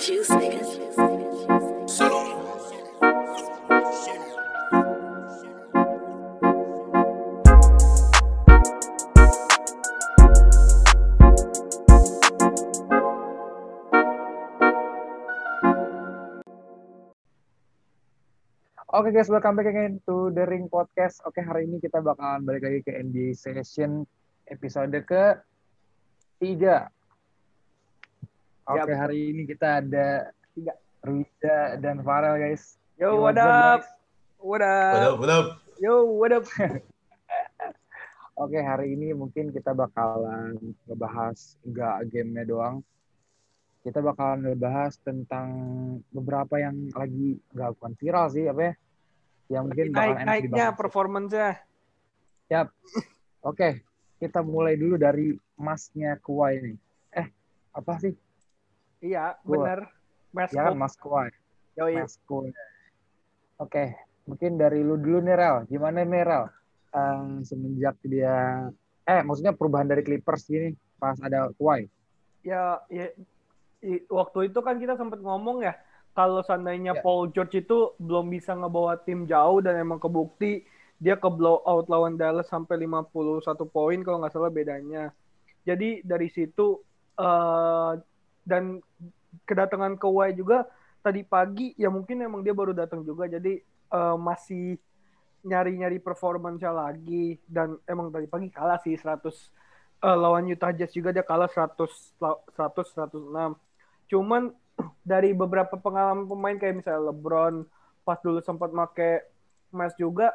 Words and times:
Oke 0.00 0.16
guys, 19.12 19.28
welcome 19.28 19.60
back 19.60 19.68
again 19.68 20.00
to 20.08 20.32
The 20.32 20.48
Ring 20.48 20.72
Podcast. 20.72 21.20
Oke, 21.28 21.44
hari 21.44 21.68
ini 21.68 21.76
kita 21.76 22.00
bakalan 22.00 22.48
balik 22.48 22.64
lagi 22.64 22.80
ke 22.88 22.96
NBA 22.96 23.36
Session 23.36 24.08
episode 24.48 24.96
ke 25.04 25.36
tiga. 26.40 26.88
Oke, 28.70 28.86
Yap. 28.86 29.02
hari 29.02 29.34
ini 29.34 29.42
kita 29.50 29.82
ada 29.82 30.30
Tiga. 30.54 30.78
Ruida 31.02 31.74
dan 31.82 32.06
Farel 32.06 32.38
guys. 32.38 32.78
Yo, 32.94 33.18
Yo, 33.18 33.18
what 33.18 33.34
what's 33.34 33.42
up, 33.42 33.50
guys? 33.50 33.88
What 34.38 34.62
What 34.62 34.62
up? 34.62 35.14
what 35.18 35.30
up? 35.32 35.46
Yo, 35.82 35.94
what 36.06 36.30
up? 36.30 36.44
Oke, 38.46 38.56
hari 38.62 38.94
ini 38.94 39.10
mungkin 39.10 39.50
kita 39.50 39.74
bakalan 39.74 40.54
ngebahas 40.86 41.58
nggak 41.66 41.96
gamenya 42.14 42.44
doang. 42.46 42.76
Kita 43.82 43.98
bakalan 43.98 44.46
ngebahas 44.46 44.94
tentang 45.02 45.48
beberapa 46.14 46.62
yang 46.62 46.94
lagi 46.94 47.42
nggak 47.50 47.70
bukan 47.74 47.92
viral 47.98 48.26
sih, 48.30 48.46
apa 48.46 48.70
ya? 48.70 48.74
Yang 49.50 49.62
mungkin 49.66 49.86
bakalan 49.90 49.98
enak 49.98 50.14
Naik-naiknya 50.30 50.46
dibahas. 50.70 50.78
performance-nya. 50.78 51.50
Oke, 53.40 53.82
kita 54.22 54.40
mulai 54.46 54.78
dulu 54.78 54.94
dari 54.94 55.34
emasnya 55.58 56.20
Kuwai 56.22 56.60
nih. 56.60 56.76
Eh, 57.18 57.26
apa 57.74 57.98
sih? 57.98 58.14
Iya, 59.00 59.36
Gua. 59.42 59.64
bener. 59.66 59.80
Mas 60.30 60.52
Ya 60.54 60.62
kan 60.62 60.76
Mas 60.78 60.94
Kuwai. 60.94 61.32
Yoi. 61.74 61.96
Mas 61.98 62.14
Kuwai. 62.22 62.54
Oke, 63.58 63.92
mungkin 64.24 64.56
dari 64.56 64.80
lu 64.80 64.94
dulu 64.94 65.18
nih 65.20 65.36
Rel. 65.36 65.56
Gimana 65.66 66.06
nih 66.06 66.22
Rel? 66.22 66.44
Eh, 66.90 67.22
semenjak 67.46 67.96
dia 68.02 68.66
eh 69.06 69.22
maksudnya 69.22 69.54
perubahan 69.54 69.86
dari 69.86 70.02
Clippers 70.02 70.46
gini 70.46 70.70
pas 70.98 71.18
ada 71.18 71.50
Kuwai. 71.56 71.86
Ya, 72.40 72.78
ya, 72.88 73.10
i- 73.82 74.06
waktu 74.08 74.48
itu 74.48 74.58
kan 74.62 74.78
kita 74.78 74.96
sempat 74.96 75.20
ngomong 75.20 75.60
ya, 75.60 75.76
kalau 76.14 76.40
seandainya 76.40 76.96
Ya. 76.96 77.02
Paul 77.02 77.28
George 77.30 77.60
itu 77.60 77.92
belum 77.98 78.30
bisa 78.30 78.54
ngebawa 78.54 78.96
tim 79.02 79.26
jauh 79.26 79.60
dan 79.60 79.76
emang 79.76 80.00
kebukti 80.00 80.64
dia 80.96 81.16
ke 81.16 81.28
blowout 81.28 81.88
lawan 81.88 82.16
Dallas 82.16 82.48
sampai 82.48 82.76
51 82.84 83.64
poin 83.66 83.98
kalau 84.00 84.20
nggak 84.20 84.34
salah 84.34 84.52
bedanya. 84.52 85.10
Jadi 85.64 86.00
dari 86.02 86.28
situ 86.28 86.80
eh 87.16 87.92
dan 88.50 88.82
kedatangan 89.46 89.94
Kawhi 89.94 90.34
juga 90.34 90.66
tadi 91.00 91.22
pagi 91.22 91.72
ya 91.78 91.86
mungkin 91.86 92.26
emang 92.26 92.42
dia 92.42 92.50
baru 92.50 92.74
datang 92.74 93.06
juga 93.06 93.30
jadi 93.30 93.62
eh, 93.62 94.16
masih 94.18 94.74
nyari-nyari 95.40 96.02
performance 96.02 96.60
lagi 96.60 97.40
dan 97.48 97.78
emang 97.88 98.12
tadi 98.12 98.28
pagi 98.28 98.52
kalah 98.52 98.82
sih 98.84 98.98
100 98.98 99.24
eh, 100.04 100.16
lawan 100.18 100.50
Utah 100.50 100.74
Jazz 100.74 100.92
juga 100.92 101.14
dia 101.14 101.24
kalah 101.24 101.48
100 101.48 102.18
la- 102.20 102.42
100 102.58 102.92
106. 102.92 103.56
Cuman 104.10 104.52
dari 105.06 105.32
beberapa 105.32 105.80
pengalaman 105.80 106.28
pemain 106.28 106.56
kayak 106.58 106.84
misalnya 106.84 107.12
LeBron 107.12 107.64
pas 108.04 108.18
dulu 108.20 108.40
sempat 108.44 108.72
make 108.74 109.24
Mas 109.70 109.94
juga 109.94 110.34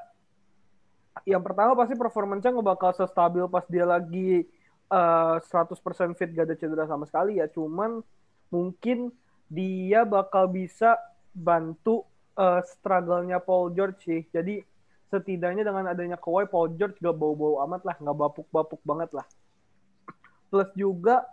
yang 1.24 1.40
pertama 1.44 1.76
pasti 1.80 1.96
performance-nya 1.96 2.52
nggak 2.52 2.70
bakal 2.76 2.92
sestabil 2.92 3.48
pas 3.48 3.64
dia 3.72 3.88
lagi 3.88 4.44
eh, 4.88 5.36
100% 5.42 6.14
fit 6.14 6.30
gak 6.30 6.46
ada 6.50 6.56
cedera 6.56 6.86
sama 6.86 7.06
sekali 7.06 7.38
ya. 7.38 7.48
Cuman 7.48 8.02
mungkin 8.50 9.10
dia 9.48 10.04
bakal 10.04 10.48
bisa 10.48 10.98
bantu 11.32 12.04
eh, 12.36 12.62
struggle-nya 12.66 13.40
Paul 13.40 13.72
George 13.72 14.00
sih. 14.04 14.22
Jadi 14.30 14.62
setidaknya 15.06 15.62
dengan 15.62 15.86
adanya 15.86 16.18
Kawhi 16.18 16.50
Paul 16.50 16.74
George 16.76 16.98
gak 16.98 17.14
bau-bau 17.14 17.62
amat 17.64 17.86
lah 17.86 17.96
nggak 17.96 18.18
bapuk-bapuk 18.18 18.82
banget 18.82 19.14
lah. 19.14 19.26
Plus 20.50 20.70
juga 20.74 21.26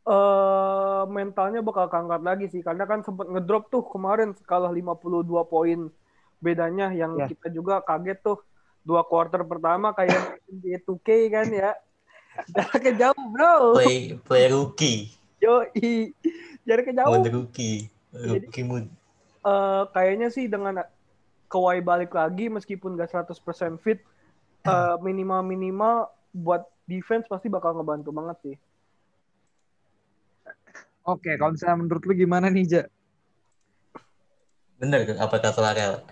eh 0.00 1.02
mentalnya 1.06 1.60
bakal 1.60 1.86
keangkat 1.88 2.22
lagi 2.24 2.46
sih. 2.48 2.64
Karena 2.64 2.88
kan 2.88 3.04
sempat 3.04 3.28
ngedrop 3.28 3.68
tuh 3.68 3.84
kemarin 3.84 4.32
kalah 4.44 4.72
52 4.72 5.26
poin. 5.44 5.92
Bedanya 6.40 6.88
yang 6.88 7.20
Ya. 7.20 7.28
kita 7.28 7.52
juga 7.52 7.84
kaget 7.84 8.24
tuh 8.24 8.40
dua 8.80 9.04
quarter 9.04 9.44
pertama 9.44 9.92
kayak 9.92 10.40
NBA 10.48 10.80
2K 10.80 11.08
kan 11.28 11.46
ya 11.52 11.76
jaraknya 12.54 12.92
jauh 13.08 13.24
bro 13.32 13.54
Play 13.76 14.16
play 14.22 14.44
rookie, 14.50 14.98
yo 15.42 15.66
jaraknya 16.68 17.04
jauh 17.04 17.12
mode 17.18 17.30
rookie, 17.30 17.90
rookie 18.14 18.64
mood. 18.66 18.86
Eh, 19.40 19.82
kayaknya 19.96 20.28
sih 20.28 20.46
dengan 20.46 20.84
Kawhi 21.50 21.82
balik 21.82 22.14
lagi 22.14 22.46
meskipun 22.52 22.94
gak 22.94 23.10
100% 23.10 23.80
fit 23.80 24.04
eh, 24.68 24.96
minimal-minimal 25.00 26.12
buat 26.30 26.68
defense 26.84 27.24
pasti 27.26 27.48
bakal 27.48 27.74
ngebantu 27.74 28.12
banget 28.12 28.38
sih 28.44 28.56
Oke, 31.08 31.32
kalau 31.40 31.56
misalnya 31.56 31.80
menurut 31.80 32.04
lu 32.04 32.12
gimana 32.12 32.52
nih, 32.52 32.64
Ja? 32.68 32.82
Bener 34.76 35.16
apa 35.16 35.36
kata 35.40 35.58
Larel? 35.58 36.04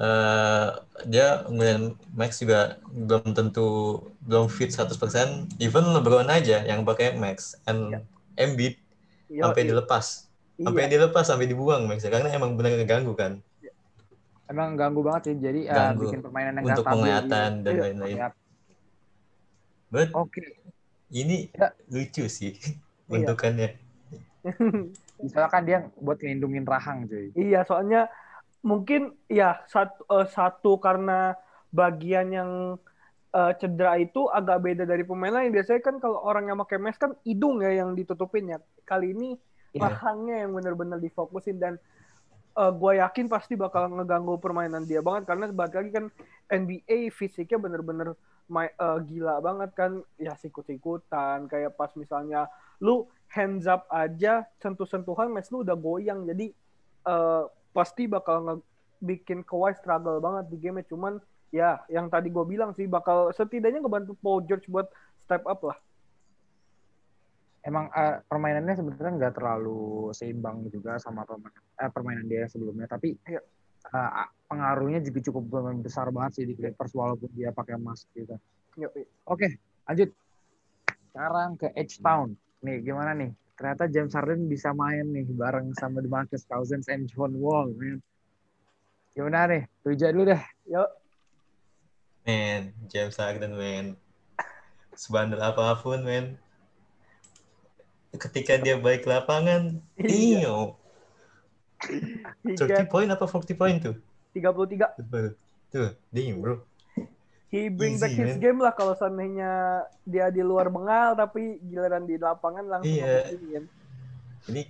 Eh 0.00 0.68
dia 1.04 1.44
ngeliat 1.44 1.92
Max 2.16 2.40
juga 2.40 2.80
belum 2.88 3.36
tentu 3.36 4.00
belum 4.24 4.48
fit 4.48 4.72
100%. 4.72 5.44
Even 5.60 5.84
LeBron 5.92 6.24
aja 6.24 6.64
yang 6.64 6.88
pakai 6.88 7.20
Max 7.20 7.52
and 7.68 8.00
Embiid 8.32 8.80
Yo, 9.28 9.44
sampai 9.44 9.62
i- 9.62 9.68
dilepas. 9.68 10.24
iya. 10.56 10.64
Sampai 10.64 10.88
dilepas 10.88 11.24
sampai 11.28 11.46
dibuang 11.46 11.84
Max 11.84 12.00
karena 12.02 12.32
emang 12.32 12.56
benar 12.56 12.80
ngeganggu 12.80 13.12
kan 13.12 13.44
Emang 14.50 14.74
ganggu 14.74 15.06
banget 15.06 15.30
sih, 15.30 15.34
jadi 15.38 15.70
Ganggu. 15.70 16.10
bikin 16.10 16.26
permainan 16.26 16.58
yang 16.58 16.74
untuk 16.74 16.82
penglihatan 16.82 17.62
dan 17.62 17.70
Iya. 17.70 17.82
lain-lain. 17.86 18.16
Ya, 18.18 18.28
But 19.94 20.10
Oke, 20.10 20.42
ini 21.12 21.54
Ya. 21.54 21.70
lucu 21.86 22.26
sih 22.26 22.58
Iya. 22.58 23.30
bentukannya. 23.30 23.78
misalkan 25.22 25.62
dia 25.68 25.86
buat 26.00 26.18
ngelindungin 26.18 26.66
rahang, 26.66 27.06
cuy. 27.06 27.30
Iya, 27.38 27.62
soalnya 27.62 28.10
mungkin 28.60 29.16
ya 29.26 29.64
satu, 29.68 30.04
eh, 30.08 30.28
satu 30.28 30.76
karena 30.78 31.34
bagian 31.72 32.28
yang 32.34 32.50
eh, 33.30 33.52
cedera 33.62 33.94
itu 33.98 34.26
agak 34.26 34.58
beda 34.58 34.84
dari 34.88 35.06
pemain 35.06 35.30
lain. 35.30 35.54
Biasanya 35.54 35.80
kan 35.80 35.96
kalau 36.02 36.18
orang 36.22 36.50
yang 36.50 36.58
pakai 36.58 36.78
mask 36.82 36.98
kan 36.98 37.12
hidung 37.22 37.62
ya 37.62 37.70
yang 37.84 37.94
ditutupin 37.94 38.50
ya. 38.50 38.58
Kali 38.84 39.14
ini 39.14 39.38
Iya. 39.70 39.86
rahangnya 39.86 40.36
yang 40.46 40.50
benar-benar 40.50 40.98
difokusin 40.98 41.62
dan 41.62 41.78
gue 42.60 42.92
yakin 42.98 43.30
pasti 43.30 43.54
bakal 43.54 43.88
ngeganggu 43.88 44.36
permainan 44.36 44.84
dia 44.84 45.00
banget 45.00 45.24
karena 45.24 45.48
balik 45.54 45.80
lagi 45.80 45.90
kan 45.94 46.06
NBA 46.50 47.08
fisiknya 47.14 47.56
bener-bener 47.62 48.18
eh, 48.58 48.98
gila 49.06 49.38
banget 49.38 49.70
kan 49.72 50.02
ya 50.18 50.34
sikut-sikutan 50.34 51.46
kayak 51.46 51.78
pas 51.78 51.94
misalnya 51.94 52.50
lu 52.82 53.06
hands 53.30 53.70
up 53.70 53.86
aja 53.88 54.44
sentuh-sentuhan 54.58 55.30
match 55.30 55.48
lu 55.54 55.62
udah 55.62 55.78
goyang 55.78 56.26
jadi 56.26 56.50
eh, 57.06 57.44
pasti 57.70 58.10
bakal 58.10 58.62
bikin 59.00 59.46
Kawhi 59.46 59.72
struggle 59.78 60.20
banget 60.20 60.44
di 60.52 60.56
game 60.60 60.82
cuman 60.84 61.18
ya 61.50 61.82
yang 61.90 62.06
tadi 62.06 62.30
gue 62.30 62.44
bilang 62.46 62.76
sih 62.76 62.86
bakal 62.86 63.32
setidaknya 63.34 63.82
ngebantu 63.82 64.14
Paul 64.20 64.44
George 64.46 64.68
buat 64.70 64.86
step 65.22 65.42
up 65.46 65.60
lah 65.66 65.78
Emang 67.60 67.92
eh, 67.92 68.24
permainannya 68.24 68.72
sebenarnya 68.72 69.12
nggak 69.20 69.34
terlalu 69.36 70.08
seimbang 70.16 70.64
juga 70.72 70.96
sama 70.96 71.28
permainan, 71.28 71.60
eh, 71.76 71.90
permainan 71.92 72.24
dia 72.24 72.48
sebelumnya, 72.48 72.88
tapi 72.88 73.12
eh, 73.28 73.36
pengaruhnya 74.48 75.04
juga 75.04 75.20
cukup 75.28 75.44
besar 75.84 76.08
banget 76.08 76.40
sih 76.40 76.44
di 76.48 76.56
Clippers 76.56 76.96
walaupun 76.96 77.28
dia 77.36 77.52
pakai 77.52 77.76
mask 77.76 78.08
gitu. 78.16 78.32
Oke, 79.28 79.60
lanjut. 79.84 80.08
Sekarang 81.12 81.60
ke 81.60 81.68
Edge 81.76 82.00
Town. 82.00 82.32
Nih, 82.64 82.80
gimana 82.80 83.12
nih? 83.12 83.28
Ternyata 83.60 83.92
James 83.92 84.16
Harden 84.16 84.48
bisa 84.48 84.72
main 84.72 85.04
nih 85.04 85.28
bareng 85.36 85.76
sama 85.76 86.00
DeMarcus 86.00 86.48
Cousins 86.48 86.88
and 86.88 87.04
John 87.12 87.36
Wall. 87.36 87.68
Man. 87.76 88.00
Gimana 89.12 89.52
nih? 89.52 89.68
Tuja 89.84 90.08
dulu 90.16 90.32
deh. 90.32 90.40
Yo, 90.64 90.80
Man, 92.24 92.72
James 92.88 93.20
Harden, 93.20 93.52
man. 93.52 94.00
Sebandel 94.96 95.44
apa 95.44 95.76
pun, 95.76 96.00
man. 96.00 96.40
Ketika 98.16 98.56
dia 98.56 98.80
balik 98.80 99.04
ke 99.04 99.12
lapangan, 99.12 99.76
Iya. 100.00 100.40
iyo. 100.40 100.56
he 102.44 102.56
30 102.56 102.64
get 102.64 102.88
poin 102.88 103.12
apa 103.12 103.28
40 103.28 103.60
poin 103.60 103.76
tuh? 103.76 103.96
33 104.32 104.96
Tuh, 104.96 105.36
Tuh, 105.68 105.90
damn, 106.08 106.40
bro. 106.40 106.64
He 107.50 107.66
bring 107.68 107.98
back 107.98 108.14
Easy, 108.14 108.22
his 108.22 108.34
man. 108.38 108.42
game 108.42 108.58
lah 108.62 108.72
kalau 108.72 108.94
seandainya 108.94 109.82
dia 110.06 110.30
di 110.30 110.38
luar 110.40 110.70
bengal 110.70 111.18
tapi 111.18 111.58
giliran 111.66 112.06
di 112.06 112.14
lapangan 112.14 112.64
langsung 112.64 112.94
Iya. 112.94 113.26
ngebutin. 113.26 113.64
Ini 114.46 114.62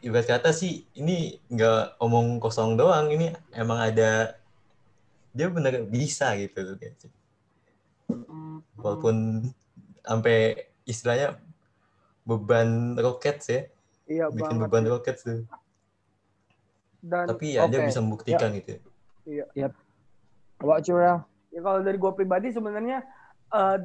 ibarat 0.00 0.26
kata 0.26 0.50
sih, 0.50 0.88
ini 0.96 1.36
nggak 1.46 2.00
omong 2.00 2.40
kosong 2.40 2.74
doang. 2.74 3.12
Ini 3.12 3.36
emang 3.52 3.76
ada, 3.78 4.40
dia 5.30 5.46
bener 5.52 5.84
bisa 5.84 6.32
gitu. 6.40 6.76
Walaupun 8.80 9.48
sampai 10.00 10.68
istilahnya 10.84 11.36
beban 12.24 12.96
roket 12.96 13.36
ya, 13.44 13.60
Iya 14.04 14.24
bikin 14.28 14.60
banget. 14.60 14.68
beban 14.68 14.84
Rockets 14.88 15.22
tuh. 15.24 15.40
Dan 17.04 17.24
Tapi 17.28 17.56
ya 17.56 17.68
dia 17.68 17.80
Oke. 17.80 17.88
bisa 17.88 18.00
membuktikan 18.00 18.52
gitu. 18.56 18.80
What 20.60 20.84
you? 20.88 20.96
Ya 21.54 21.60
kalau 21.62 21.80
dari 21.86 21.96
gue 21.96 22.12
pribadi 22.12 22.50
sebenarnya 22.50 23.06
eh, 23.54 23.78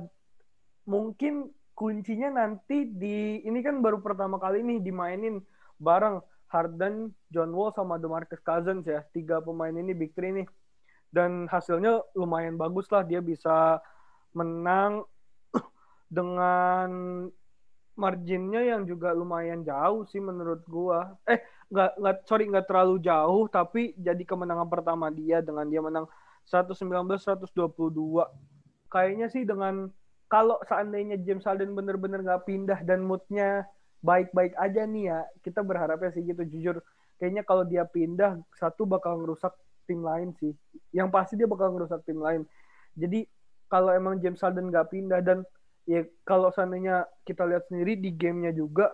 mungkin 0.89 1.54
kuncinya 1.77 2.33
nanti 2.33 2.89
di 2.89 3.45
ini 3.45 3.62
kan 3.62 3.80
baru 3.80 4.01
pertama 4.01 4.42
kali 4.42 4.66
nih 4.66 4.83
dimainin 4.83 5.39
bareng 5.80 6.19
Harden, 6.50 7.13
John 7.30 7.54
Wall 7.54 7.71
sama 7.77 8.01
DeMarcus 8.01 8.42
Cousins 8.42 8.83
ya. 8.83 9.06
Tiga 9.13 9.38
pemain 9.39 9.71
ini 9.71 9.94
big 9.94 10.18
three 10.18 10.33
nih. 10.33 10.48
Dan 11.13 11.45
hasilnya 11.45 12.01
lumayan 12.18 12.57
bagus 12.57 12.89
lah. 12.89 13.06
Dia 13.06 13.21
bisa 13.21 13.77
menang 14.33 15.06
dengan 16.18 16.89
marginnya 17.94 18.65
yang 18.65 18.89
juga 18.89 19.13
lumayan 19.13 19.62
jauh 19.62 20.10
sih 20.10 20.18
menurut 20.18 20.65
gua. 20.65 21.13
Eh 21.30 21.38
nggak 21.69 21.92
nggak 22.01 22.15
sorry 22.25 22.50
nggak 22.50 22.65
terlalu 22.65 22.98
jauh 22.98 23.45
tapi 23.45 23.94
jadi 23.94 24.25
kemenangan 24.25 24.65
pertama 24.65 25.13
dia 25.13 25.38
dengan 25.45 25.69
dia 25.69 25.86
menang 25.86 26.10
119-122. 26.50 27.46
Kayaknya 28.90 29.28
sih 29.30 29.46
dengan 29.46 29.94
kalau 30.30 30.57
seandainya 30.66 31.18
James 31.22 31.46
Harden 31.46 31.74
bener-bener 31.74 32.22
nggak 32.22 32.46
pindah 32.46 32.80
dan 32.86 33.06
moodnya 33.06 33.66
baik-baik 34.01 34.54
aja 34.57 34.86
nih 34.86 35.13
ya, 35.13 35.19
kita 35.46 35.62
berharapnya 35.62 36.10
sih 36.13 36.25
gitu 36.25 36.42
jujur. 36.46 36.75
Kayaknya 37.22 37.44
kalau 37.46 37.63
dia 37.66 37.84
pindah 37.86 38.42
satu 38.57 38.86
bakal 38.90 39.22
ngerusak 39.22 39.54
tim 39.86 40.06
lain 40.06 40.34
sih. 40.38 40.54
Yang 40.94 41.10
pasti 41.10 41.34
dia 41.38 41.50
bakal 41.50 41.74
ngerusak 41.74 42.01
tim 42.06 42.22
lain. 42.22 42.46
Jadi 42.98 43.25
kalau 43.69 43.94
emang 43.94 44.18
James 44.18 44.42
Harden 44.42 44.74
nggak 44.74 44.90
pindah 44.90 45.22
dan 45.22 45.46
ya 45.86 46.06
kalau 46.25 46.50
seandainya 46.54 47.06
kita 47.25 47.46
lihat 47.46 47.69
sendiri 47.69 47.98
di 47.98 48.13
gamenya 48.13 48.54
juga 48.54 48.94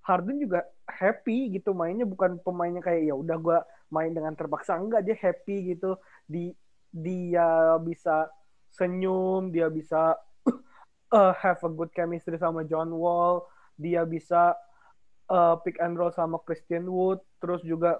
Harden 0.00 0.40
juga 0.40 0.64
happy 0.88 1.56
gitu 1.60 1.76
mainnya 1.76 2.08
bukan 2.08 2.40
pemainnya 2.40 2.80
kayak 2.80 3.12
ya 3.12 3.14
udah 3.16 3.36
gua 3.36 3.58
main 3.90 4.14
dengan 4.14 4.32
terpaksa. 4.34 4.78
Enggak 4.78 5.04
dia 5.06 5.16
happy 5.18 5.76
gitu. 5.76 5.98
Di 6.26 6.54
dia 6.90 7.78
bisa 7.78 8.26
senyum 8.70 9.50
dia 9.50 9.66
bisa 9.66 10.14
uh, 11.14 11.34
have 11.34 11.58
a 11.62 11.70
good 11.70 11.90
chemistry 11.94 12.38
sama 12.38 12.62
John 12.66 12.94
Wall. 12.94 13.44
Dia 13.76 14.06
bisa 14.06 14.54
uh, 15.30 15.54
pick 15.62 15.78
and 15.82 15.98
roll 15.98 16.14
sama 16.14 16.38
Christian 16.46 16.86
Wood. 16.86 17.20
Terus 17.42 17.60
juga 17.66 17.98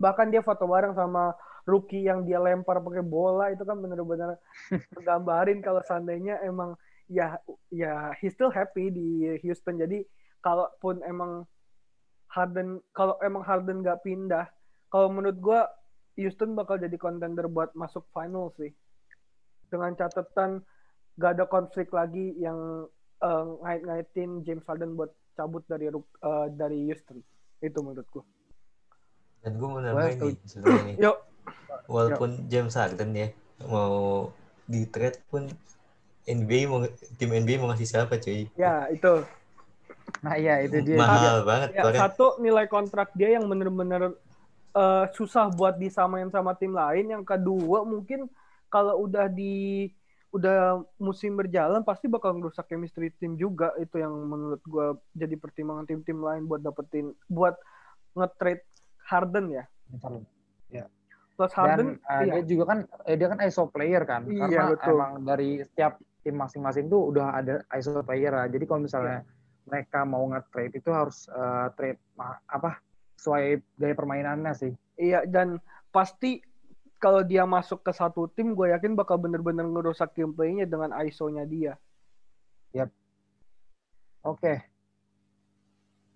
bahkan 0.00 0.32
dia 0.32 0.40
foto 0.40 0.64
bareng 0.64 0.96
sama 0.96 1.36
rookie 1.68 2.04
yang 2.08 2.24
dia 2.24 2.40
lempar 2.40 2.80
pakai 2.80 3.04
bola. 3.04 3.52
Itu 3.52 3.64
kan 3.64 3.80
bener-bener 3.80 4.36
gambarin 5.06 5.64
kalau 5.64 5.80
seandainya 5.84 6.40
emang 6.44 6.76
ya 7.10 7.40
ya 7.74 8.14
he 8.20 8.30
still 8.30 8.52
happy 8.52 8.92
di 8.92 9.36
Houston. 9.42 9.80
Jadi 9.80 10.04
kalaupun 10.44 11.04
emang 11.04 11.44
Harden 12.30 12.78
kalau 12.94 13.18
emang 13.20 13.42
Harden 13.42 13.82
nggak 13.82 14.06
pindah 14.06 14.46
kalau 14.90 15.08
menurut 15.08 15.38
gue 15.38 15.60
Houston 16.20 16.58
bakal 16.58 16.76
jadi 16.76 16.98
contender 16.98 17.46
buat 17.46 17.72
masuk 17.78 18.04
final 18.10 18.52
sih. 18.58 18.74
Dengan 19.70 19.94
catatan 19.94 20.66
gak 21.14 21.38
ada 21.38 21.46
konflik 21.46 21.94
lagi 21.94 22.34
yang 22.36 22.90
uh, 23.22 23.44
ngait-ngaitin 23.62 24.42
James 24.42 24.66
Harden 24.66 24.98
buat 24.98 25.14
cabut 25.38 25.62
dari 25.70 25.88
uh, 25.88 26.50
dari 26.50 26.90
Houston. 26.90 27.22
Itu 27.62 27.80
menurut 27.86 28.08
gue 28.10 28.24
Dan 29.46 29.56
gue 29.56 29.68
mau 29.70 29.80
Gua 29.80 29.86
nambahin 29.86 30.18
nih 30.20 30.36
sebenarnya 30.44 30.82
nih. 30.84 30.96
yuk. 31.00 31.16
Walaupun 31.86 32.30
James 32.50 32.74
Harden 32.76 33.10
ya 33.14 33.28
mau 33.64 34.28
di 34.66 34.84
trade 34.90 35.22
pun 35.30 35.46
NBA 36.28 36.68
mau 36.68 36.84
tim 37.16 37.30
NBA 37.32 37.58
mau 37.62 37.72
ngasih 37.72 37.88
siapa 37.88 38.20
cuy? 38.20 38.46
ya 38.54 38.86
itu. 38.92 39.24
Nah 40.20 40.34
iya 40.36 40.62
itu 40.62 40.78
dia. 40.84 40.98
Mahal 41.00 41.42
banget 41.48 41.68
ya 41.74 41.82
satu 41.96 42.36
nilai 42.38 42.68
kontrak 42.68 43.10
dia 43.16 43.34
yang 43.40 43.48
bener-bener 43.48 44.14
uh, 44.74 45.06
susah 45.14 45.50
buat 45.54 45.76
disamain 45.78 46.28
sama 46.30 46.54
tim 46.58 46.74
lain 46.74 47.10
yang 47.10 47.24
kedua 47.24 47.82
mungkin 47.86 48.30
kalau 48.70 49.06
udah 49.06 49.26
di 49.26 49.88
udah 50.30 50.86
musim 51.02 51.34
berjalan 51.34 51.82
pasti 51.82 52.06
bakal 52.06 52.38
ngerusak 52.38 52.70
chemistry 52.70 53.10
tim 53.18 53.34
juga 53.34 53.74
itu 53.82 53.98
yang 53.98 54.14
menurut 54.14 54.62
gua 54.62 54.94
jadi 55.10 55.34
pertimbangan 55.34 55.90
tim-tim 55.90 56.22
lain 56.22 56.46
buat 56.46 56.62
dapetin 56.62 57.10
buat 57.26 57.58
nge-trade 58.14 58.62
Harden 59.10 59.50
ya 59.50 59.66
plus 61.40 61.56
Harden 61.56 61.96
Dan 61.96 62.04
uh, 62.04 62.20
iya. 62.20 62.32
dia 62.36 62.42
juga 62.44 62.64
kan 62.68 62.78
eh, 63.08 63.16
dia 63.16 63.28
kan 63.32 63.38
ISO 63.40 63.64
player 63.72 64.04
kan. 64.04 64.28
Iya, 64.28 64.44
Karena 64.44 64.64
betul. 64.76 64.92
emang 64.92 65.12
dari 65.24 65.50
setiap 65.64 65.96
tim 66.20 66.36
masing-masing 66.36 66.92
tuh 66.92 67.00
udah 67.08 67.32
ada 67.32 67.64
ISO 67.72 68.04
player 68.04 68.36
lah. 68.36 68.46
Jadi 68.52 68.68
kalau 68.68 68.84
misalnya 68.84 69.24
Iya. 69.24 69.32
mereka 69.64 70.04
mau 70.04 70.28
nge-trade 70.28 70.76
itu 70.76 70.90
harus 70.92 71.24
eh, 71.32 71.66
trade 71.80 72.00
apa 72.44 72.76
sesuai 73.20 73.60
gaya 73.76 73.92
permainannya 73.92 74.52
sih. 74.56 74.72
Iya 74.96 75.28
dan 75.28 75.60
pasti 75.92 76.40
kalau 76.96 77.20
dia 77.20 77.44
masuk 77.44 77.84
ke 77.84 77.92
satu 77.92 78.28
tim, 78.32 78.52
gue 78.52 78.72
yakin 78.72 78.92
bakal 78.92 79.16
bener-bener 79.16 79.64
ngerusak 79.64 80.12
gameplaynya 80.12 80.64
dengan 80.64 80.92
ISO-nya 81.00 81.44
dia. 81.44 81.76
Oke. 84.20 84.60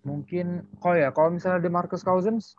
Mungkin 0.05 0.69
kalau 0.77 0.97
ya 0.97 1.09
kalau 1.09 1.33
misalnya 1.33 1.65
DeMarcus 1.65 2.05
Cousins 2.05 2.53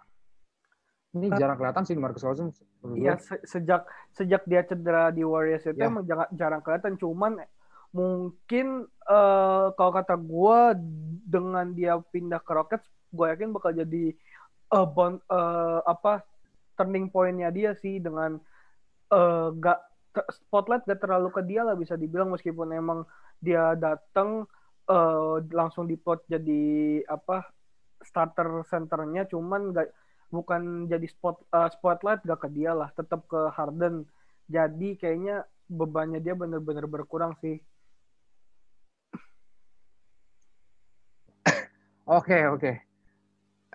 ini 1.15 1.31
jarang 1.39 1.55
kelihatan 1.55 1.87
sih 1.87 1.95
DeMarcus 1.95 2.27
Cousins. 2.27 2.67
Iya 2.99 3.15
se- 3.23 3.47
sejak 3.47 3.87
sejak 4.11 4.43
dia 4.51 4.67
cedera 4.67 5.15
di 5.15 5.23
Warriors 5.23 5.63
itu 5.63 5.79
Ya. 5.79 5.87
emang 5.87 6.03
jarang, 6.03 6.31
jarang 6.35 6.63
kelihatan. 6.67 6.99
Cuman 6.99 7.39
mungkin 7.95 8.91
eh, 8.91 9.67
kalau 9.79 9.93
kata 9.95 10.19
gue 10.19 10.59
dengan 11.23 11.71
dia 11.71 11.95
pindah 12.11 12.43
ke 12.43 12.51
Rockets, 12.51 12.91
gue 13.15 13.27
yakin 13.31 13.55
bakal 13.55 13.71
jadi 13.71 14.19
eh, 14.73 14.87
bon, 14.87 15.19
eh, 15.19 15.81
apa 15.87 16.23
turning 16.77 17.09
point-nya 17.09 17.49
dia 17.55 17.73
sih 17.79 17.99
dengan 18.03 18.37
eh, 19.13 19.49
gak 19.57 19.79
spotlight 20.33 20.85
gak 20.89 21.01
terlalu 21.03 21.29
ke 21.33 21.43
dia 21.45 21.63
lah 21.65 21.77
bisa 21.77 21.95
dibilang 21.95 22.33
meskipun 22.33 22.73
emang 22.73 23.05
dia 23.41 23.77
datang 23.77 24.45
eh, 24.91 25.37
langsung 25.53 25.87
diplot 25.89 26.25
jadi 26.29 27.03
apa 27.07 27.47
starter 28.03 28.65
centernya 28.69 29.29
cuman 29.31 29.73
gak 29.73 29.89
bukan 30.33 30.91
jadi 30.91 31.07
spot 31.07 31.37
eh, 31.55 31.71
spotlight 31.73 32.23
gak 32.27 32.41
ke 32.45 32.49
dia 32.53 32.73
lah 32.75 32.91
tetap 32.93 33.25
ke 33.31 33.51
Harden 33.55 34.05
jadi 34.51 34.89
kayaknya 34.99 35.47
bebannya 35.67 36.23
dia 36.23 36.35
bener-bener 36.39 36.87
berkurang 36.87 37.35
sih 37.43 37.59
Oke, 42.07 42.38
oke. 42.47 42.86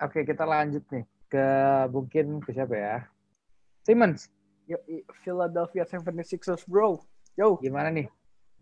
Oke, 0.00 0.24
kita 0.24 0.48
lanjut 0.48 0.84
nih 0.88 1.04
ke 1.28 1.46
mungkin 1.92 2.40
ke 2.40 2.56
siapa 2.56 2.76
ya? 2.76 2.96
Simmons, 3.82 4.30
Yo, 4.70 4.78
Philadelphia 5.26 5.82
76ers 5.82 6.62
bro 6.70 7.02
yo 7.34 7.58
gimana 7.58 7.90
nih? 7.90 8.06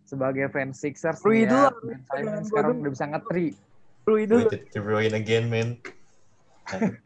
Sebagai 0.08 0.50
fans 0.50 0.82
Sixers 0.82 1.22
Rui 1.22 1.46
dulu 1.46 1.70
ya, 1.86 2.02
Simmons 2.10 2.10
Jangan 2.10 2.42
sekarang 2.48 2.74
udah 2.82 2.92
bisa 2.92 3.06
nge-three. 3.06 3.50
Rui 4.08 4.22
dulu 4.26 4.48
Bruyne 4.80 5.14
again, 5.14 5.46
man. 5.46 5.78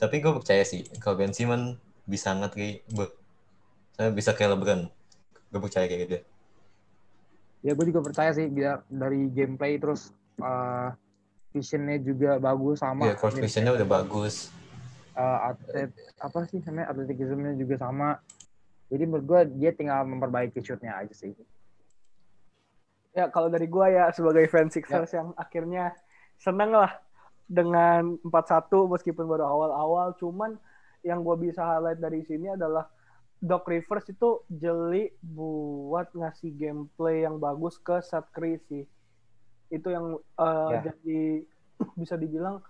Tapi 0.00 0.14
gue 0.20 0.32
percaya 0.38 0.62
sih, 0.62 0.86
kalau 1.02 1.18
Ben 1.18 1.34
Simmons 1.34 1.80
bisa 2.06 2.30
nge-three, 2.30 2.84
be- 2.94 3.16
saya 3.96 4.10
bisa 4.14 4.36
kayak 4.36 4.54
LeBron. 4.54 4.86
Gue 5.50 5.60
percaya 5.62 5.86
kayak 5.90 6.00
gitu. 6.06 6.18
Ya 7.64 7.72
gue 7.72 7.86
juga 7.88 8.04
percaya 8.04 8.30
sih 8.36 8.46
biar 8.46 8.84
dari 8.92 9.32
gameplay 9.32 9.80
terus 9.80 10.12
uh, 10.38 10.92
visionnya 11.54 12.02
juga 12.02 12.42
bagus 12.42 12.82
sama. 12.82 13.06
Iya, 13.06 13.14
court 13.14 13.38
vision-nya 13.38 13.72
udah 13.78 13.88
bagus. 13.88 14.50
uh, 15.14 15.54
atlet 15.54 15.94
apa 16.18 16.42
sih 16.50 16.58
namanya 16.66 16.90
atletikismnya 16.90 17.54
juga 17.54 17.78
sama. 17.78 18.18
Jadi 18.90 19.02
menurut 19.06 19.24
gue 19.24 19.40
dia 19.62 19.70
tinggal 19.70 20.02
memperbaiki 20.02 20.58
shootnya 20.58 20.98
aja 20.98 21.14
sih. 21.14 21.30
ya 23.14 23.30
kalau 23.30 23.46
dari 23.46 23.70
gua 23.70 23.86
ya 23.86 24.10
sebagai 24.10 24.50
fans 24.50 24.74
Sixers 24.74 25.14
yang 25.14 25.30
akhirnya 25.38 25.94
seneng 26.34 26.74
lah 26.74 26.98
dengan 27.46 28.18
4-1 28.26 28.90
meskipun 28.90 29.30
baru 29.30 29.46
awal-awal 29.46 30.18
cuman 30.18 30.58
yang 31.06 31.22
gua 31.22 31.38
bisa 31.38 31.62
highlight 31.62 32.02
dari 32.02 32.26
sini 32.26 32.50
adalah 32.58 32.90
Doc 33.38 33.70
Rivers 33.70 34.10
itu 34.10 34.42
jeli 34.50 35.14
buat 35.22 36.10
ngasih 36.10 36.58
gameplay 36.58 37.22
yang 37.22 37.38
bagus 37.38 37.78
ke 37.78 38.02
Seth 38.02 38.34
Curry 38.34 38.58
sih 38.66 38.82
itu 39.72 39.88
yang 39.88 40.16
uh, 40.38 40.70
Ya. 40.72 40.92
jadi 40.92 41.44
bisa 42.00 42.14
dibilang 42.18 42.60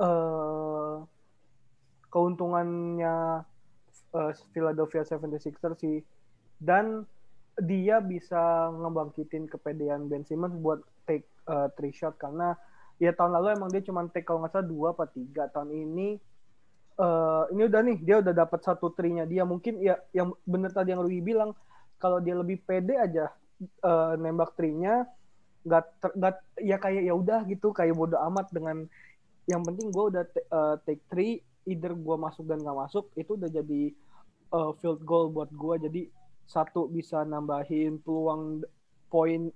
uh, 0.00 1.02
keuntungannya 2.08 3.44
uh, 4.14 4.32
Philadelphia 4.52 5.04
76ers 5.04 5.76
sih. 5.80 5.98
Dan 6.58 7.06
dia 7.58 7.98
bisa 7.98 8.70
ngebangkitin 8.70 9.50
kepedean 9.50 10.06
Ben 10.06 10.22
Simmons 10.22 10.54
buat 10.58 10.82
take 11.06 11.26
uh, 11.50 11.68
three 11.74 11.92
shot. 11.94 12.16
Karena 12.18 12.54
ya 12.98 13.14
tahun 13.14 13.34
lalu 13.38 13.46
emang 13.58 13.70
dia 13.70 13.82
cuma 13.82 14.06
take 14.10 14.26
kalau 14.26 14.42
nggak 14.42 14.54
salah 14.54 14.66
dua 14.66 14.88
apa 14.94 15.06
tiga. 15.10 15.46
Tahun 15.50 15.70
ini 15.70 16.18
eh 16.98 17.44
ini 17.54 17.62
udah 17.70 17.80
nih 17.86 17.98
dia 18.02 18.16
udah 18.18 18.34
dapat 18.34 18.60
satu 18.62 18.90
trinya 18.94 19.22
dia. 19.22 19.46
Mungkin 19.46 19.78
ya 19.82 19.98
yang 20.14 20.34
bener 20.46 20.70
tadi 20.74 20.94
yang 20.94 21.02
Rui 21.02 21.22
bilang 21.22 21.54
kalau 21.98 22.22
dia 22.22 22.34
lebih 22.38 22.62
pede 22.62 22.94
aja 22.94 23.30
eh, 23.62 24.14
nembak 24.18 24.54
trinya 24.54 25.02
nggak 25.68 25.84
ter- 26.00 26.16
nggak 26.16 26.34
ya 26.64 26.76
kayak 26.80 27.02
ya 27.04 27.14
udah 27.14 27.40
gitu 27.44 27.70
kayak 27.70 27.92
bodo 27.92 28.16
amat 28.32 28.48
dengan 28.50 28.88
yang 29.44 29.60
penting 29.64 29.92
gue 29.92 30.04
udah 30.16 30.24
eh, 30.32 30.74
take 30.88 31.04
three 31.12 31.40
either 31.68 31.92
gue 31.92 32.16
masuk 32.16 32.48
dan 32.48 32.64
nggak 32.64 32.78
masuk 32.88 33.12
itu 33.14 33.36
udah 33.36 33.52
jadi 33.52 33.82
eh, 34.48 34.70
field 34.80 35.04
goal 35.04 35.28
buat 35.28 35.52
gue 35.52 35.74
jadi 35.84 36.02
satu 36.48 36.88
bisa 36.88 37.28
nambahin 37.28 38.00
peluang 38.00 38.64
poin 39.12 39.52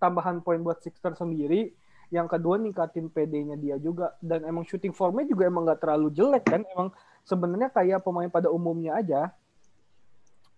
tambahan 0.00 0.40
poin 0.40 0.60
buat 0.60 0.80
Sixers 0.80 1.20
sendiri 1.20 1.72
yang 2.12 2.28
kedua 2.28 2.60
ningkatin 2.60 3.08
PD-nya 3.08 3.56
dia 3.56 3.76
juga 3.80 4.12
dan 4.20 4.44
emang 4.44 4.68
shooting 4.68 4.92
formnya 4.92 5.24
juga 5.24 5.48
emang 5.48 5.64
nggak 5.64 5.80
terlalu 5.80 6.12
jelek 6.12 6.44
kan 6.44 6.60
emang 6.72 6.92
sebenarnya 7.24 7.72
kayak 7.72 8.04
pemain 8.04 8.28
pada 8.28 8.52
umumnya 8.52 9.00
aja 9.00 9.32